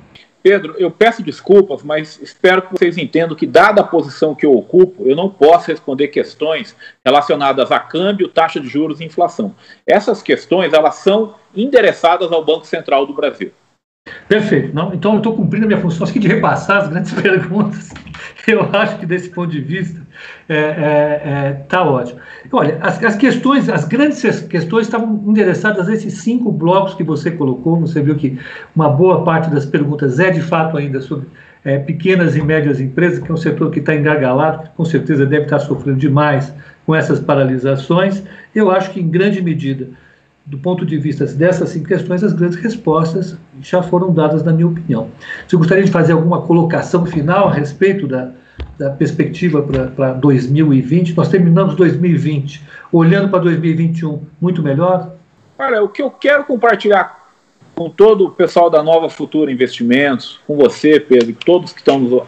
Pedro, 0.43 0.75
eu 0.77 0.91
peço 0.91 1.23
desculpas, 1.23 1.85
mas 1.85 2.21
espero 2.21 2.63
que 2.63 2.77
vocês 2.77 2.99
entendam 2.99 3.37
que, 3.37 3.47
dada 3.47 3.81
a 3.81 3.85
posição 3.85 4.35
que 4.35 4.45
eu 4.45 4.53
ocupo, 4.53 5.07
eu 5.07 5.15
não 5.15 5.31
posso 5.31 5.69
responder 5.69 6.09
questões 6.09 6.75
relacionadas 7.05 7.71
a 7.71 7.79
câmbio, 7.79 8.27
taxa 8.27 8.59
de 8.59 8.67
juros 8.67 9.01
e 9.01 9.05
inflação. 9.05 9.55
Essas 9.87 10.21
questões, 10.21 10.73
elas 10.73 10.97
são 10.97 11.37
endereçadas 11.55 12.33
ao 12.33 12.45
Banco 12.45 12.67
Central 12.67 13.07
do 13.07 13.15
Brasil. 13.15 13.53
Perfeito. 14.29 14.75
Não, 14.75 14.93
então 14.95 15.13
eu 15.13 15.19
estou 15.19 15.37
cumprindo 15.37 15.67
a 15.67 15.69
minha 15.69 15.81
função 15.81 16.07
aqui 16.07 16.19
de 16.19 16.27
repassar 16.27 16.79
as 16.79 16.89
grandes 16.89 17.13
perguntas. 17.21 17.91
Eu 18.49 18.63
acho 18.73 18.99
que 18.99 19.07
desse 19.07 19.29
ponto 19.29 19.51
de 19.51 19.61
vista 19.61 20.01
está 20.49 20.55
é, 20.55 20.57
é, 20.57 21.23
é, 21.25 21.53
tá 21.69 21.85
ótimo. 21.85 22.19
Olha, 22.51 22.79
as, 22.81 23.03
as, 23.05 23.15
questões, 23.15 23.69
as 23.69 23.85
grandes 23.85 24.21
questões 24.47 24.87
estavam 24.87 25.23
endereçadas 25.27 25.89
a 25.89 25.93
esses 25.93 26.15
cinco 26.15 26.51
blocos 26.51 26.95
que 26.95 27.05
você 27.05 27.31
colocou. 27.31 27.79
Você 27.81 28.01
viu 28.03 28.17
que 28.17 28.39
uma 28.75 28.89
boa 28.89 29.23
parte 29.23 29.51
das 29.51 29.67
perguntas 29.67 30.19
é 30.19 30.31
de 30.31 30.41
fato 30.41 30.77
ainda 30.77 31.01
sobre 31.01 31.29
é, 31.65 31.79
pequenas 31.79 32.35
e 32.35 32.43
médias 32.43 32.81
empresas, 32.81 33.21
que 33.21 33.31
é 33.31 33.35
um 33.35 33.37
setor 33.37 33.71
que 33.71 33.79
está 33.79 33.95
engargalado, 33.95 34.65
que 34.65 34.71
com 34.71 34.85
certeza 34.85 35.25
deve 35.25 35.45
estar 35.45 35.61
sofrendo 35.61 35.99
demais 35.99 36.53
com 36.85 36.95
essas 36.95 37.21
paralisações. 37.21 38.25
Eu 38.55 38.71
acho 38.71 38.91
que 38.91 39.01
em 39.01 39.09
grande 39.09 39.41
medida 39.41 39.89
do 40.45 40.59
ponto 40.59 40.85
de 40.85 40.99
vista 40.99 41.25
dessas 41.27 41.71
cinco 41.71 41.87
questões, 41.87 42.23
as 42.25 42.33
grandes 42.33 42.59
respostas 42.59 43.37
já 43.61 43.83
foram 43.83 44.13
dadas, 44.13 44.43
na 44.43 44.53
minha 44.53 44.67
opinião. 44.67 45.11
Você 45.47 45.57
gostaria 45.57 45.85
de 45.85 45.91
fazer 45.91 46.13
alguma 46.13 46.43
colocação 46.43 47.07
final 47.07 47.49
a 47.49 47.53
respeito 47.53 48.09
da, 48.09 48.33
da 48.77 48.91
perspectiva 48.91 49.63
para 49.63 50.13
2020? 50.15 51.17
Nós 51.17 51.29
terminamos 51.29 51.77
2020, 51.77 52.63
olhando 52.91 53.29
para 53.29 53.41
2021 53.41 54.23
muito 54.41 54.63
melhor? 54.63 55.13
Olha, 55.59 55.83
o 55.83 55.89
que 55.89 56.03
eu 56.03 56.11
quero 56.11 56.45
compartilhar 56.45 57.23
com 57.75 57.89
todo 57.89 58.27
o 58.27 58.31
pessoal 58.31 58.69
da 58.69 58.83
Nova 58.83 59.09
Futura 59.09 59.53
Investimentos, 59.53 60.41
com 60.47 60.57
você, 60.57 60.99
Pedro, 60.99 61.31
e 61.31 61.35
todos 61.35 61.73
que 61.73 61.79
estão 61.79 61.99
nos 61.99 62.23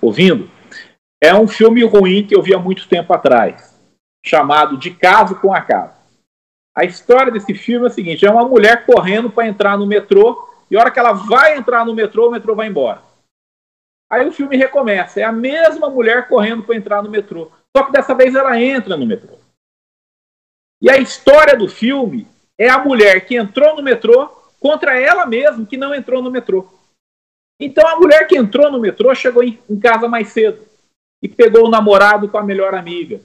ouvindo, 0.00 0.50
é 1.22 1.34
um 1.34 1.46
filme 1.46 1.84
ruim 1.84 2.26
que 2.26 2.34
eu 2.34 2.42
vi 2.42 2.52
há 2.52 2.58
muito 2.58 2.88
tempo 2.88 3.12
atrás, 3.12 3.78
chamado 4.24 4.76
De 4.76 4.90
Caso 4.90 5.36
com 5.36 5.54
Acaso. 5.54 5.99
A 6.74 6.84
história 6.84 7.32
desse 7.32 7.54
filme 7.54 7.86
é 7.86 7.88
a 7.88 7.92
seguinte: 7.92 8.24
é 8.24 8.30
uma 8.30 8.46
mulher 8.46 8.86
correndo 8.86 9.30
para 9.30 9.46
entrar 9.46 9.76
no 9.76 9.86
metrô, 9.86 10.48
e 10.70 10.76
a 10.76 10.80
hora 10.80 10.90
que 10.90 10.98
ela 10.98 11.12
vai 11.12 11.56
entrar 11.56 11.84
no 11.84 11.94
metrô, 11.94 12.28
o 12.28 12.30
metrô 12.30 12.54
vai 12.54 12.68
embora. 12.68 13.02
Aí 14.10 14.26
o 14.26 14.32
filme 14.32 14.56
recomeça: 14.56 15.20
é 15.20 15.24
a 15.24 15.32
mesma 15.32 15.88
mulher 15.88 16.28
correndo 16.28 16.62
para 16.62 16.76
entrar 16.76 17.02
no 17.02 17.10
metrô, 17.10 17.50
só 17.76 17.84
que 17.84 17.92
dessa 17.92 18.14
vez 18.14 18.34
ela 18.34 18.60
entra 18.60 18.96
no 18.96 19.06
metrô. 19.06 19.38
E 20.82 20.90
a 20.90 20.96
história 20.96 21.56
do 21.56 21.68
filme 21.68 22.26
é 22.58 22.68
a 22.68 22.78
mulher 22.78 23.26
que 23.26 23.36
entrou 23.36 23.76
no 23.76 23.82
metrô 23.82 24.28
contra 24.58 24.98
ela 24.98 25.26
mesma 25.26 25.66
que 25.66 25.76
não 25.76 25.94
entrou 25.94 26.22
no 26.22 26.30
metrô. 26.30 26.68
Então 27.60 27.86
a 27.86 27.96
mulher 27.96 28.26
que 28.26 28.36
entrou 28.36 28.70
no 28.70 28.80
metrô 28.80 29.14
chegou 29.14 29.42
em, 29.42 29.58
casa 29.80 30.08
mais 30.08 30.28
cedo 30.28 30.66
e 31.22 31.28
pegou 31.28 31.66
o 31.66 31.70
namorado 31.70 32.28
com 32.28 32.38
a 32.38 32.42
melhor 32.42 32.74
amiga. 32.74 33.20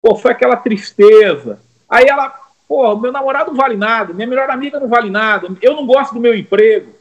Pô, 0.00 0.16
foi 0.16 0.32
aquela 0.32 0.56
tristeza. 0.56 1.60
Aí 1.88 2.06
ela 2.06 2.41
Pô, 2.72 2.96
meu 2.96 3.12
namorado 3.12 3.50
não 3.50 3.56
vale 3.58 3.76
nada, 3.76 4.14
minha 4.14 4.26
melhor 4.26 4.48
amiga 4.48 4.80
não 4.80 4.88
vale 4.88 5.10
nada, 5.10 5.46
eu 5.60 5.76
não 5.76 5.84
gosto 5.84 6.14
do 6.14 6.20
meu 6.20 6.34
emprego. 6.34 6.94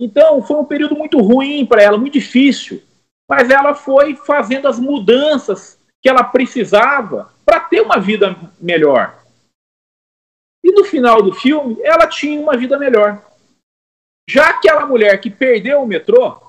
Então, 0.00 0.40
foi 0.40 0.56
um 0.56 0.64
período 0.64 0.96
muito 0.96 1.18
ruim 1.18 1.66
para 1.66 1.82
ela, 1.82 1.98
muito 1.98 2.14
difícil. 2.14 2.82
Mas 3.28 3.50
ela 3.50 3.74
foi 3.74 4.16
fazendo 4.16 4.66
as 4.66 4.78
mudanças 4.78 5.78
que 6.00 6.08
ela 6.08 6.24
precisava 6.24 7.30
para 7.44 7.60
ter 7.60 7.82
uma 7.82 8.00
vida 8.00 8.34
melhor. 8.58 9.22
E 10.64 10.72
no 10.72 10.82
final 10.86 11.20
do 11.20 11.34
filme, 11.34 11.76
ela 11.82 12.06
tinha 12.06 12.40
uma 12.40 12.56
vida 12.56 12.78
melhor. 12.78 13.22
Já 14.30 14.48
aquela 14.48 14.86
mulher 14.86 15.20
que 15.20 15.28
perdeu 15.28 15.82
o 15.82 15.86
metrô, 15.86 16.40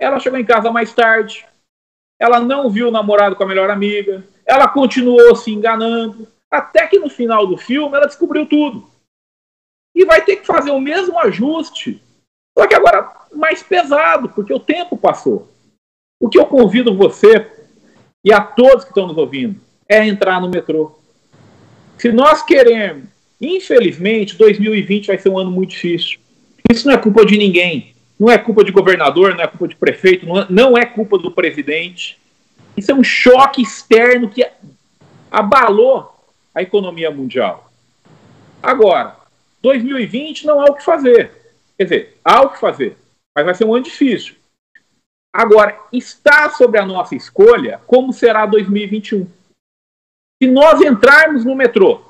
ela 0.00 0.20
chegou 0.20 0.38
em 0.38 0.44
casa 0.44 0.70
mais 0.70 0.94
tarde, 0.94 1.44
ela 2.20 2.38
não 2.38 2.70
viu 2.70 2.86
o 2.86 2.92
namorado 2.92 3.34
com 3.34 3.42
a 3.42 3.48
melhor 3.48 3.68
amiga, 3.68 4.24
ela 4.46 4.68
continuou 4.68 5.34
se 5.34 5.50
enganando, 5.50 6.28
até 6.52 6.86
que 6.86 6.98
no 6.98 7.08
final 7.08 7.46
do 7.46 7.56
filme 7.56 7.96
ela 7.96 8.06
descobriu 8.06 8.44
tudo. 8.44 8.86
E 9.94 10.04
vai 10.04 10.22
ter 10.22 10.36
que 10.36 10.46
fazer 10.46 10.70
o 10.70 10.80
mesmo 10.80 11.18
ajuste, 11.18 12.02
só 12.56 12.66
que 12.66 12.74
agora 12.74 13.10
mais 13.32 13.62
pesado, 13.62 14.28
porque 14.28 14.52
o 14.52 14.60
tempo 14.60 14.96
passou. 14.98 15.50
O 16.20 16.28
que 16.28 16.38
eu 16.38 16.44
convido 16.44 16.94
você 16.94 17.50
e 18.22 18.30
a 18.30 18.40
todos 18.42 18.84
que 18.84 18.90
estão 18.90 19.06
nos 19.06 19.16
ouvindo 19.16 19.58
é 19.88 20.06
entrar 20.06 20.40
no 20.40 20.48
metrô. 20.48 20.98
Se 21.96 22.12
nós 22.12 22.42
queremos, 22.42 23.04
infelizmente, 23.40 24.36
2020 24.36 25.06
vai 25.06 25.18
ser 25.18 25.30
um 25.30 25.38
ano 25.38 25.50
muito 25.50 25.70
difícil. 25.70 26.20
Isso 26.70 26.86
não 26.86 26.94
é 26.94 26.98
culpa 26.98 27.24
de 27.24 27.38
ninguém. 27.38 27.94
Não 28.18 28.30
é 28.30 28.38
culpa 28.38 28.62
de 28.62 28.70
governador, 28.70 29.34
não 29.34 29.42
é 29.42 29.48
culpa 29.48 29.66
de 29.66 29.74
prefeito, 29.74 30.26
não 30.48 30.78
é, 30.78 30.82
é 30.82 30.86
culpa 30.86 31.18
do 31.18 31.30
presidente. 31.30 32.18
Isso 32.76 32.92
é 32.92 32.94
um 32.94 33.02
choque 33.02 33.60
externo 33.60 34.28
que 34.28 34.46
abalou 35.30 36.11
a 36.54 36.62
economia 36.62 37.10
mundial. 37.10 37.70
Agora, 38.62 39.16
2020 39.60 40.46
não 40.46 40.60
há 40.60 40.64
o 40.66 40.74
que 40.74 40.84
fazer. 40.84 41.30
Quer 41.76 41.84
dizer, 41.84 42.20
há 42.24 42.42
o 42.42 42.50
que 42.50 42.60
fazer, 42.60 42.96
mas 43.34 43.44
vai 43.44 43.54
ser 43.54 43.64
um 43.64 43.74
ano 43.74 43.84
difícil. 43.84 44.36
Agora, 45.32 45.78
está 45.92 46.50
sobre 46.50 46.78
a 46.78 46.84
nossa 46.84 47.14
escolha 47.14 47.80
como 47.86 48.12
será 48.12 48.44
2021. 48.44 49.26
Se 50.42 50.50
nós 50.50 50.80
entrarmos 50.80 51.44
no 51.44 51.54
metrô, 51.54 52.02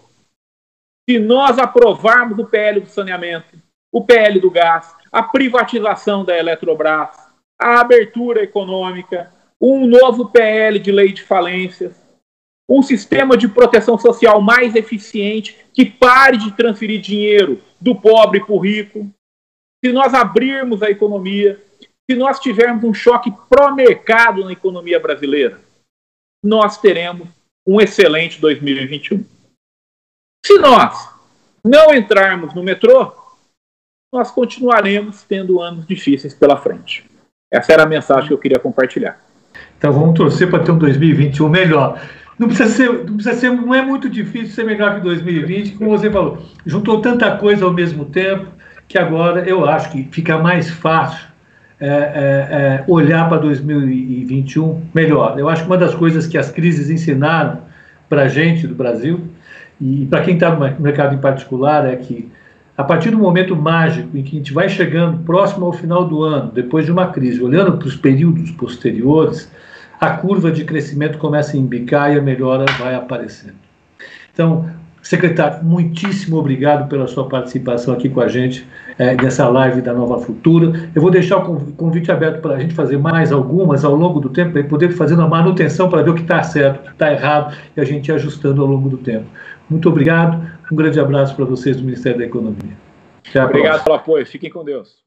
se 1.09 1.18
nós 1.18 1.59
aprovarmos 1.59 2.38
o 2.38 2.46
PL 2.46 2.81
do 2.81 2.88
saneamento, 2.88 3.57
o 3.92 4.05
PL 4.05 4.40
do 4.40 4.50
gás, 4.50 4.94
a 5.11 5.22
privatização 5.22 6.24
da 6.24 6.37
Eletrobras, 6.37 7.16
a 7.61 7.81
abertura 7.81 8.42
econômica, 8.42 9.33
um 9.61 9.87
novo 9.87 10.31
PL 10.31 10.78
de 10.78 10.90
lei 10.90 11.12
de 11.12 11.22
falências, 11.22 12.02
um 12.68 12.83
sistema 12.83 13.37
de 13.37 13.48
proteção 13.48 13.98
social 13.98 14.40
mais 14.40 14.75
eficiente, 14.75 15.57
que 15.72 15.85
pare 15.85 16.37
de 16.37 16.53
transferir 16.53 17.01
dinheiro 17.01 17.61
do 17.81 17.94
pobre 17.94 18.40
para 18.40 18.55
o 18.55 18.59
rico. 18.59 19.11
Se 19.85 19.92
nós 19.92 20.14
abrirmos 20.14 20.83
a 20.83 20.90
economia, 20.90 21.61
se 22.09 22.16
nós 22.16 22.38
tivermos 22.40 22.85
um 22.85 22.94
choque 22.94 23.33
pró-mercado 23.48 24.44
na 24.44 24.53
economia 24.53 25.01
brasileira, 25.01 25.61
nós 26.42 26.79
teremos 26.79 27.29
um 27.66 27.81
excelente 27.81 28.40
2021. 28.40 29.25
Se 30.44 30.59
nós 30.59 31.09
não 31.64 31.94
entrarmos 31.94 32.55
no 32.55 32.62
metrô, 32.62 33.12
nós 34.12 34.31
continuaremos 34.31 35.22
tendo 35.22 35.61
anos 35.61 35.87
difíceis 35.87 36.35
pela 36.35 36.57
frente. 36.57 37.09
Essa 37.51 37.72
era 37.72 37.85
a 37.85 37.87
mensagem 37.87 38.29
que 38.29 38.35
eu 38.35 38.38
queria 38.38 38.59
compartilhar. 38.59 39.25
Então 39.79 39.92
vamos 39.92 40.16
torcer 40.16 40.51
para 40.51 40.62
ter 40.64 40.72
um 40.72 40.79
2021 40.79 41.48
melhor. 41.48 42.01
Não 42.38 42.49
precisa 42.49 42.68
ser, 42.71 42.88
não 42.88 43.14
precisa 43.16 43.35
ser, 43.35 43.51
não 43.51 43.75
é 43.75 43.83
muito 43.83 44.09
difícil 44.09 44.49
ser 44.49 44.64
melhor 44.64 44.95
que 44.95 45.01
2020, 45.01 45.73
como 45.73 45.90
você 45.90 46.11
falou. 46.11 46.42
Juntou 46.64 47.01
tanta 47.01 47.37
coisa 47.37 47.64
ao 47.64 47.73
mesmo 47.73 48.07
tempo 48.07 48.47
que 48.88 48.99
agora 48.99 49.49
eu 49.49 49.64
acho 49.66 49.90
que 49.90 50.09
fica 50.11 50.38
mais 50.38 50.71
fácil 50.71 51.27
é, 51.81 51.87
é, 51.87 51.90
é, 51.90 52.85
olhar 52.87 53.29
para 53.29 53.38
2021 53.38 54.83
melhor. 54.95 55.38
Eu 55.38 55.49
acho 55.49 55.62
que 55.62 55.68
uma 55.68 55.77
das 55.77 55.95
coisas 55.95 56.27
que 56.27 56.38
as 56.38 56.51
crises 56.51 56.90
ensinaram 56.90 57.59
para 58.09 58.23
a 58.23 58.29
gente 58.29 58.66
do 58.66 58.75
Brasil 58.75 59.21
e 59.81 60.07
para 60.07 60.23
quem 60.23 60.35
está 60.35 60.55
no 60.55 60.61
mercado 60.81 61.14
em 61.14 61.18
particular 61.18 61.87
é 61.87 61.97
que 61.97 62.31
a 62.77 62.85
partir 62.85 63.11
do 63.11 63.18
momento 63.18 63.57
mágico 63.57 64.16
em 64.16 64.23
que 64.23 64.37
a 64.37 64.38
gente 64.38 64.53
vai 64.53 64.68
chegando 64.68 65.25
próximo 65.25 65.66
ao 65.66 65.73
final 65.73 66.05
do 66.05 66.23
ano, 66.23 66.53
depois 66.53 66.87
de 66.87 66.92
uma 66.92 67.09
crise, 67.09 67.42
olhando 67.42 67.77
para 67.77 67.88
os 67.88 67.97
períodos 67.97 68.51
posteriores, 68.53 69.51
a 70.03 70.17
curva 70.17 70.51
de 70.51 70.65
crescimento 70.65 71.17
começa 71.17 71.57
a 71.57 71.61
embicar 71.61 72.12
e 72.12 72.19
a 72.19 72.21
melhora 72.21 72.65
vai 72.77 72.93
aparecendo. 72.93 73.55
Então, 74.35 74.69
secretário, 75.01 75.65
muitíssimo 75.65 76.38
obrigado 76.38 76.88
pela 76.88 77.07
sua 77.07 77.29
participação 77.29 77.95
aqui 77.95 78.09
com 78.09 78.21
a 78.21 78.27
gente 78.27 78.67
é, 78.99 79.15
nessa 79.15 79.49
live 79.49 79.81
da 79.81 79.95
Nova 79.95 80.19
Futura. 80.19 80.91
Eu 80.93 81.01
vou 81.01 81.09
deixar 81.09 81.37
o 81.37 81.73
convite 81.75 82.11
aberto 82.11 82.43
para 82.43 82.57
a 82.57 82.59
gente 82.59 82.75
fazer 82.75 82.99
mais 82.99 83.31
algumas 83.31 83.85
ao 83.85 83.95
longo 83.95 84.19
do 84.19 84.29
tempo, 84.29 84.51
para 84.51 84.65
poder 84.65 84.91
fazer 84.91 85.15
uma 85.15 85.29
manutenção 85.29 85.88
para 85.88 86.03
ver 86.03 86.11
o 86.11 86.15
que 86.15 86.23
está 86.23 86.43
certo, 86.43 86.81
o 86.81 86.83
que 86.83 86.91
está 86.91 87.12
errado 87.12 87.57
e 87.77 87.81
a 87.81 87.85
gente 87.85 88.09
ir 88.09 88.12
ajustando 88.12 88.61
ao 88.61 88.67
longo 88.67 88.88
do 88.88 88.97
tempo. 88.97 89.27
Muito 89.71 89.88
obrigado, 89.88 90.45
um 90.73 90.75
grande 90.75 90.99
abraço 90.99 91.37
para 91.37 91.45
vocês 91.45 91.77
do 91.77 91.85
Ministério 91.85 92.19
da 92.19 92.25
Economia. 92.25 92.77
Até 93.29 93.45
obrigado 93.45 93.62
próxima. 93.62 93.85
pelo 93.85 93.97
apoio, 93.97 94.27
fiquem 94.27 94.51
com 94.51 94.65
Deus. 94.65 95.03